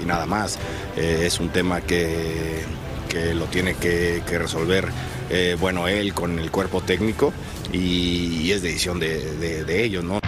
y 0.00 0.04
nada 0.04 0.26
más, 0.26 0.58
eh, 0.98 1.22
es 1.24 1.40
un 1.40 1.48
tema 1.48 1.80
que, 1.80 2.60
que 3.08 3.34
lo 3.34 3.46
tiene 3.46 3.74
que, 3.74 4.22
resolver, 4.38 4.88
eh, 5.30 5.56
bueno, 5.58 5.88
él 5.88 6.12
con 6.12 6.38
el 6.38 6.50
cuerpo 6.50 6.82
técnico 6.82 7.32
y, 7.72 8.42
y 8.42 8.52
es 8.52 8.62
decisión 8.62 9.00
de, 9.00 9.36
de, 9.36 9.64
de 9.64 9.84
ellos, 9.84 10.04
¿no? 10.04 10.20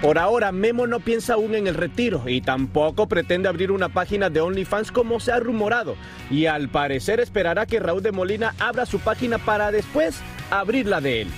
Por 0.00 0.16
ahora, 0.16 0.52
Memo 0.52 0.86
no 0.86 1.00
piensa 1.00 1.34
aún 1.34 1.56
en 1.56 1.66
el 1.66 1.74
retiro 1.74 2.22
y 2.28 2.40
tampoco 2.40 3.08
pretende 3.08 3.48
abrir 3.48 3.72
una 3.72 3.88
página 3.88 4.30
de 4.30 4.40
OnlyFans 4.40 4.92
como 4.92 5.18
se 5.18 5.32
ha 5.32 5.40
rumorado. 5.40 5.96
Y 6.30 6.46
al 6.46 6.68
parecer 6.68 7.18
esperará 7.18 7.66
que 7.66 7.80
Raúl 7.80 8.02
de 8.02 8.12
Molina 8.12 8.54
abra 8.60 8.86
su 8.86 9.00
página 9.00 9.38
para 9.38 9.72
después 9.72 10.14
abrir 10.50 10.86
la 10.86 11.00
de 11.00 11.22
él. 11.22 11.28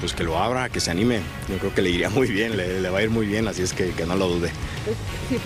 Pues 0.00 0.14
que 0.14 0.24
lo 0.24 0.38
abra, 0.38 0.70
que 0.70 0.80
se 0.80 0.90
anime. 0.90 1.20
Yo 1.50 1.58
creo 1.58 1.74
que 1.74 1.82
le 1.82 1.90
iría 1.90 2.08
muy 2.08 2.28
bien, 2.28 2.56
le, 2.56 2.80
le 2.80 2.88
va 2.88 3.00
a 3.00 3.02
ir 3.02 3.10
muy 3.10 3.26
bien, 3.26 3.46
así 3.48 3.60
es 3.60 3.74
que, 3.74 3.90
que 3.90 4.06
no 4.06 4.16
lo 4.16 4.28
dude. 4.28 4.50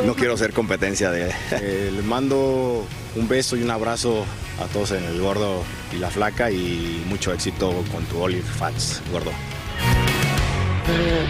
No 0.05 0.15
quiero 0.15 0.35
hacer 0.35 0.53
competencia 0.53 1.11
de... 1.11 1.33
Eh, 1.61 1.91
les 1.93 2.05
mando 2.05 2.87
un 3.17 3.29
beso 3.29 3.57
y 3.57 3.63
un 3.63 3.71
abrazo 3.71 4.25
a 4.61 4.67
todos 4.67 4.93
en 4.93 5.03
el 5.05 5.21
gordo 5.21 5.65
y 5.93 5.99
la 5.99 6.11
flaca 6.11 6.53
y 6.53 7.03
mucho 7.07 7.33
éxito 7.33 7.73
con 7.93 8.05
tu 8.05 8.21
OnlyFans, 8.21 9.03
gordo. 9.11 9.33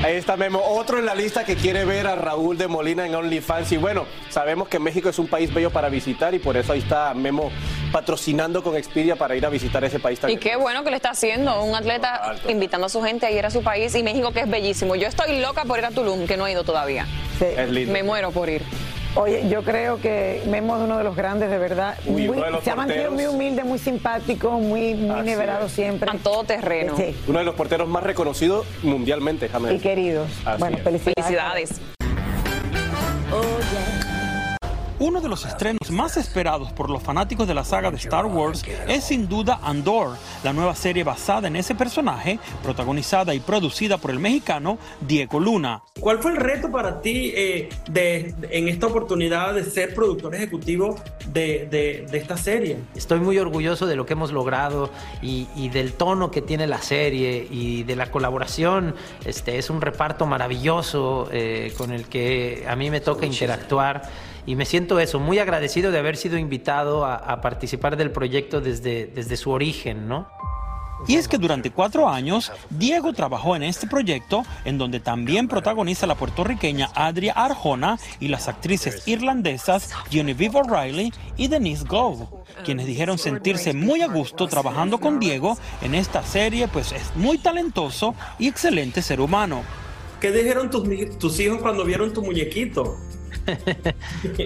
Ahí 0.02 0.16
está 0.16 0.36
Memo, 0.36 0.60
otro 0.62 0.98
en 0.98 1.06
la 1.06 1.14
lista 1.14 1.44
que 1.44 1.56
quiere 1.56 1.84
ver 1.84 2.06
a 2.06 2.14
Raúl 2.14 2.58
de 2.58 2.68
Molina 2.68 3.06
en 3.06 3.14
OnlyFans. 3.14 3.72
Y 3.72 3.76
bueno, 3.76 4.06
sabemos 4.28 4.68
que 4.68 4.78
México 4.78 5.08
es 5.08 5.18
un 5.18 5.28
país 5.28 5.52
bello 5.52 5.70
para 5.70 5.88
visitar 5.88 6.34
y 6.34 6.38
por 6.38 6.56
eso 6.56 6.72
ahí 6.72 6.80
está 6.80 7.14
Memo 7.14 7.50
patrocinando 7.92 8.62
con 8.62 8.76
Expedia 8.76 9.16
para 9.16 9.36
ir 9.36 9.46
a 9.46 9.48
visitar 9.48 9.84
ese 9.84 10.00
país 10.00 10.18
también. 10.18 10.38
Y 10.38 10.42
qué 10.42 10.56
bueno 10.56 10.84
que 10.84 10.90
lo 10.90 10.96
está 10.96 11.10
haciendo, 11.10 11.62
un 11.62 11.74
atleta 11.74 12.16
Alto. 12.16 12.50
invitando 12.50 12.86
a 12.86 12.90
su 12.90 13.02
gente 13.02 13.26
a 13.26 13.30
ir 13.30 13.46
a 13.46 13.50
su 13.50 13.62
país 13.62 13.94
y 13.94 14.02
México 14.02 14.32
que 14.32 14.40
es 14.40 14.50
bellísimo. 14.50 14.96
Yo 14.96 15.06
estoy 15.06 15.38
loca 15.40 15.64
por 15.64 15.78
ir 15.78 15.84
a 15.84 15.90
Tulum, 15.90 16.26
que 16.26 16.36
no 16.36 16.46
he 16.46 16.52
ido 16.52 16.64
todavía. 16.64 17.06
Sí. 17.38 17.46
Es 17.56 17.70
lindo. 17.70 17.92
Me 17.92 18.02
muero 18.02 18.30
por 18.30 18.48
ir. 18.48 18.62
Oye, 19.16 19.48
yo 19.48 19.62
creo 19.62 20.00
que 20.00 20.42
Memo 20.48 20.76
es 20.76 20.82
uno 20.82 20.98
de 20.98 21.04
los 21.04 21.14
grandes, 21.14 21.48
de 21.48 21.58
verdad. 21.58 21.96
Uy, 22.04 22.26
muy, 22.26 22.36
uno 22.36 22.44
de 22.46 22.50
los 22.50 22.64
se 22.64 22.70
ha 22.72 22.76
mantenido 22.76 23.12
muy 23.12 23.26
humilde, 23.26 23.62
muy 23.62 23.78
simpático, 23.78 24.58
muy, 24.58 24.94
muy 24.94 25.20
nivelado 25.22 25.68
siempre. 25.68 26.10
A 26.10 26.18
todo 26.18 26.42
terreno. 26.42 26.96
Sí. 26.96 27.14
Uno 27.28 27.38
de 27.38 27.44
los 27.44 27.54
porteros 27.54 27.88
más 27.88 28.02
reconocidos 28.02 28.66
mundialmente, 28.82 29.48
Y 29.72 29.78
queridos. 29.78 30.28
Así 30.44 30.58
bueno, 30.58 30.78
es. 30.78 30.82
felicidades. 30.82 31.14
Felicidades. 31.14 31.93
Uno 35.00 35.20
de 35.20 35.28
los 35.28 35.44
estrenos 35.44 35.90
más 35.90 36.16
esperados 36.16 36.70
por 36.70 36.88
los 36.88 37.02
fanáticos 37.02 37.48
de 37.48 37.54
la 37.54 37.64
saga 37.64 37.90
de 37.90 37.96
Star 37.96 38.26
Wars 38.26 38.64
es 38.86 39.02
sin 39.02 39.28
duda 39.28 39.58
Andor, 39.60 40.16
la 40.44 40.52
nueva 40.52 40.76
serie 40.76 41.02
basada 41.02 41.48
en 41.48 41.56
ese 41.56 41.74
personaje, 41.74 42.38
protagonizada 42.62 43.34
y 43.34 43.40
producida 43.40 43.98
por 43.98 44.12
el 44.12 44.20
mexicano 44.20 44.78
Diego 45.00 45.40
Luna. 45.40 45.82
¿Cuál 45.98 46.20
fue 46.20 46.30
el 46.30 46.36
reto 46.36 46.70
para 46.70 47.02
ti 47.02 47.32
eh, 47.34 47.70
de, 47.90 48.34
de, 48.38 48.48
en 48.56 48.68
esta 48.68 48.86
oportunidad 48.86 49.54
de 49.54 49.64
ser 49.64 49.94
productor 49.94 50.32
ejecutivo 50.36 50.94
de, 51.26 51.66
de, 51.68 52.06
de, 52.08 52.18
esta 52.18 52.36
serie? 52.36 52.78
Estoy 52.94 53.18
muy 53.18 53.36
orgulloso 53.38 53.86
de 53.86 53.96
lo 53.96 54.06
que 54.06 54.12
hemos 54.12 54.30
logrado 54.30 54.90
y, 55.20 55.48
y, 55.56 55.70
del 55.70 55.94
tono 55.94 56.30
que 56.30 56.40
tiene 56.40 56.68
la 56.68 56.80
serie 56.80 57.48
y 57.50 57.82
de 57.82 57.96
la 57.96 58.12
colaboración. 58.12 58.94
Este, 59.24 59.58
es 59.58 59.70
un 59.70 59.80
reparto 59.80 60.24
maravilloso 60.26 61.28
eh, 61.32 61.72
con 61.76 61.90
el 61.90 62.06
que 62.06 62.64
a 62.68 62.76
mí 62.76 62.90
me 62.90 63.00
toca 63.00 63.26
interactuar 63.26 64.02
y 64.46 64.56
me 64.56 64.66
siento 64.66 64.98
eso, 65.00 65.20
muy 65.20 65.38
agradecido 65.38 65.90
de 65.90 65.98
haber 65.98 66.16
sido 66.16 66.38
invitado 66.38 67.04
a, 67.04 67.16
a 67.16 67.40
participar 67.40 67.96
del 67.96 68.10
proyecto 68.10 68.60
desde, 68.60 69.06
desde 69.06 69.36
su 69.36 69.50
origen, 69.50 70.08
¿no? 70.08 70.28
Y 71.06 71.16
es 71.16 71.28
que 71.28 71.38
durante 71.38 71.70
cuatro 71.70 72.08
años, 72.08 72.50
Diego 72.70 73.12
trabajó 73.12 73.56
en 73.56 73.62
este 73.62 73.86
proyecto, 73.86 74.42
en 74.64 74.78
donde 74.78 75.00
también 75.00 75.48
protagoniza 75.48 76.06
la 76.06 76.14
puertorriqueña 76.14 76.90
Adria 76.94 77.32
Arjona 77.32 77.98
y 78.20 78.28
las 78.28 78.48
actrices 78.48 79.06
irlandesas 79.06 79.90
Genevieve 80.10 80.60
O'Reilly 80.60 81.12
y 81.36 81.48
Denise 81.48 81.84
Gove, 81.86 82.26
quienes 82.64 82.86
dijeron 82.86 83.18
sentirse 83.18 83.74
muy 83.74 84.00
a 84.00 84.06
gusto 84.06 84.46
trabajando 84.46 84.98
con 84.98 85.20
Diego 85.20 85.58
en 85.82 85.94
esta 85.94 86.22
serie, 86.22 86.68
pues 86.68 86.92
es 86.92 87.14
muy 87.16 87.36
talentoso 87.36 88.14
y 88.38 88.48
excelente 88.48 89.02
ser 89.02 89.20
humano. 89.20 89.62
¿Qué 90.20 90.30
dijeron 90.32 90.70
tus, 90.70 90.88
tus 91.18 91.38
hijos 91.40 91.60
cuando 91.60 91.84
vieron 91.84 92.14
tu 92.14 92.22
muñequito? 92.22 92.96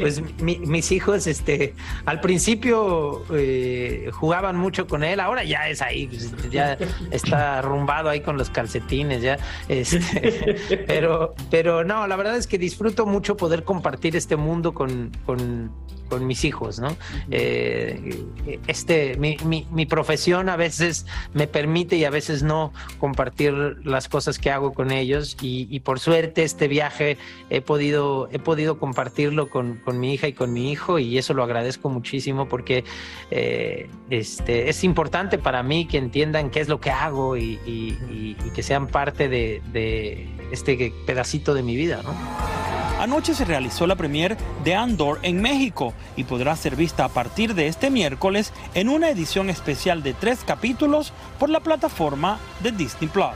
Pues 0.00 0.22
mis 0.40 0.92
hijos, 0.92 1.26
este, 1.26 1.74
al 2.04 2.20
principio 2.20 3.24
eh, 3.34 4.10
jugaban 4.12 4.56
mucho 4.56 4.86
con 4.86 5.04
él, 5.04 5.20
ahora 5.20 5.44
ya 5.44 5.68
es 5.68 5.82
ahí, 5.82 6.06
pues, 6.06 6.32
ya 6.50 6.76
está 7.10 7.62
rumbado 7.62 8.08
ahí 8.08 8.20
con 8.20 8.36
los 8.36 8.50
calcetines, 8.50 9.22
ya. 9.22 9.38
Este, 9.68 10.56
pero, 10.86 11.34
pero 11.50 11.84
no, 11.84 12.06
la 12.06 12.16
verdad 12.16 12.36
es 12.36 12.46
que 12.46 12.58
disfruto 12.58 13.06
mucho 13.06 13.36
poder 13.36 13.64
compartir 13.64 14.16
este 14.16 14.36
mundo 14.36 14.72
con, 14.74 15.10
con 15.24 15.70
con 16.08 16.26
mis 16.26 16.44
hijos, 16.44 16.80
¿no? 16.80 16.96
Eh, 17.30 18.24
este, 18.66 19.16
mi, 19.16 19.36
mi, 19.44 19.86
profesión 19.86 20.48
a 20.48 20.56
veces 20.56 21.06
me 21.34 21.46
permite 21.46 21.96
y 21.96 22.04
a 22.04 22.10
veces 22.10 22.42
no 22.42 22.72
compartir 22.98 23.52
las 23.84 24.08
cosas 24.08 24.38
que 24.38 24.50
hago 24.50 24.72
con 24.72 24.90
ellos 24.90 25.36
y, 25.40 25.80
por 25.80 26.00
suerte 26.00 26.42
este 26.42 26.68
viaje 26.68 27.16
he 27.50 27.60
podido, 27.60 28.28
he 28.32 28.38
podido 28.38 28.78
compartirlo 28.78 29.48
con, 29.48 29.76
con, 29.76 29.98
mi 30.00 30.12
hija 30.14 30.28
y 30.28 30.32
con 30.32 30.52
mi 30.52 30.70
hijo 30.70 30.98
y 30.98 31.16
eso 31.18 31.34
lo 31.34 31.42
agradezco 31.42 31.88
muchísimo 31.88 32.48
porque 32.48 32.84
eh, 33.30 33.88
este, 34.10 34.68
es 34.68 34.84
importante 34.84 35.38
para 35.38 35.62
mí 35.62 35.86
que 35.86 35.98
entiendan 35.98 36.50
qué 36.50 36.60
es 36.60 36.68
lo 36.68 36.80
que 36.80 36.90
hago 36.90 37.36
y, 37.36 37.58
y 37.64 38.34
que 38.54 38.62
sean 38.62 38.88
parte 38.88 39.28
de, 39.28 39.62
de 39.72 40.28
este 40.52 40.92
pedacito 41.06 41.54
de 41.54 41.62
mi 41.62 41.76
vida, 41.76 42.02
¿no? 42.02 42.77
Anoche 42.98 43.32
se 43.32 43.44
realizó 43.44 43.86
la 43.86 43.94
premier 43.94 44.36
de 44.64 44.74
Andor 44.74 45.20
en 45.22 45.40
México 45.40 45.94
y 46.16 46.24
podrá 46.24 46.56
ser 46.56 46.74
vista 46.74 47.04
a 47.04 47.08
partir 47.08 47.54
de 47.54 47.68
este 47.68 47.90
miércoles 47.90 48.52
en 48.74 48.88
una 48.88 49.08
edición 49.08 49.50
especial 49.50 50.02
de 50.02 50.14
tres 50.14 50.40
capítulos 50.44 51.12
por 51.38 51.48
la 51.48 51.60
plataforma 51.60 52.40
de 52.60 52.72
Disney 52.72 53.08
Plus. 53.08 53.28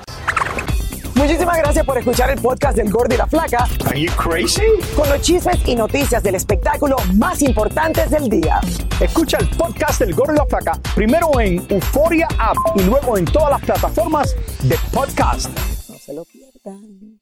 Muchísimas 1.15 1.59
gracias 1.59 1.87
por 1.87 1.97
escuchar 1.97 2.31
el 2.31 2.41
podcast 2.41 2.77
del 2.77 2.91
Gordo 2.91 3.15
y 3.15 3.19
la 3.19 3.27
Flaca. 3.29 3.69
Are 3.87 4.01
you 4.01 4.11
crazy? 4.17 4.63
Con 4.97 5.09
los 5.09 5.21
chismes 5.21 5.61
y 5.69 5.77
noticias 5.77 6.23
del 6.25 6.35
espectáculo 6.35 6.97
más 7.15 7.43
importantes 7.43 8.11
del 8.11 8.29
día. 8.29 8.61
Escucha 8.99 9.39
el 9.39 9.49
podcast 9.51 10.01
del 10.01 10.15
Gordo 10.15 10.33
y 10.33 10.39
la 10.39 10.47
Flaca 10.47 10.73
primero 10.97 11.39
en 11.39 11.65
Euforia 11.69 12.27
App 12.39 12.57
y 12.75 12.83
luego 12.83 13.17
en 13.17 13.27
todas 13.27 13.51
las 13.51 13.61
plataformas 13.61 14.35
de 14.63 14.77
podcast. 14.93 15.51
No 15.89 15.97
se 15.99 16.15
lo 16.15 16.25
pierdan. 16.25 17.22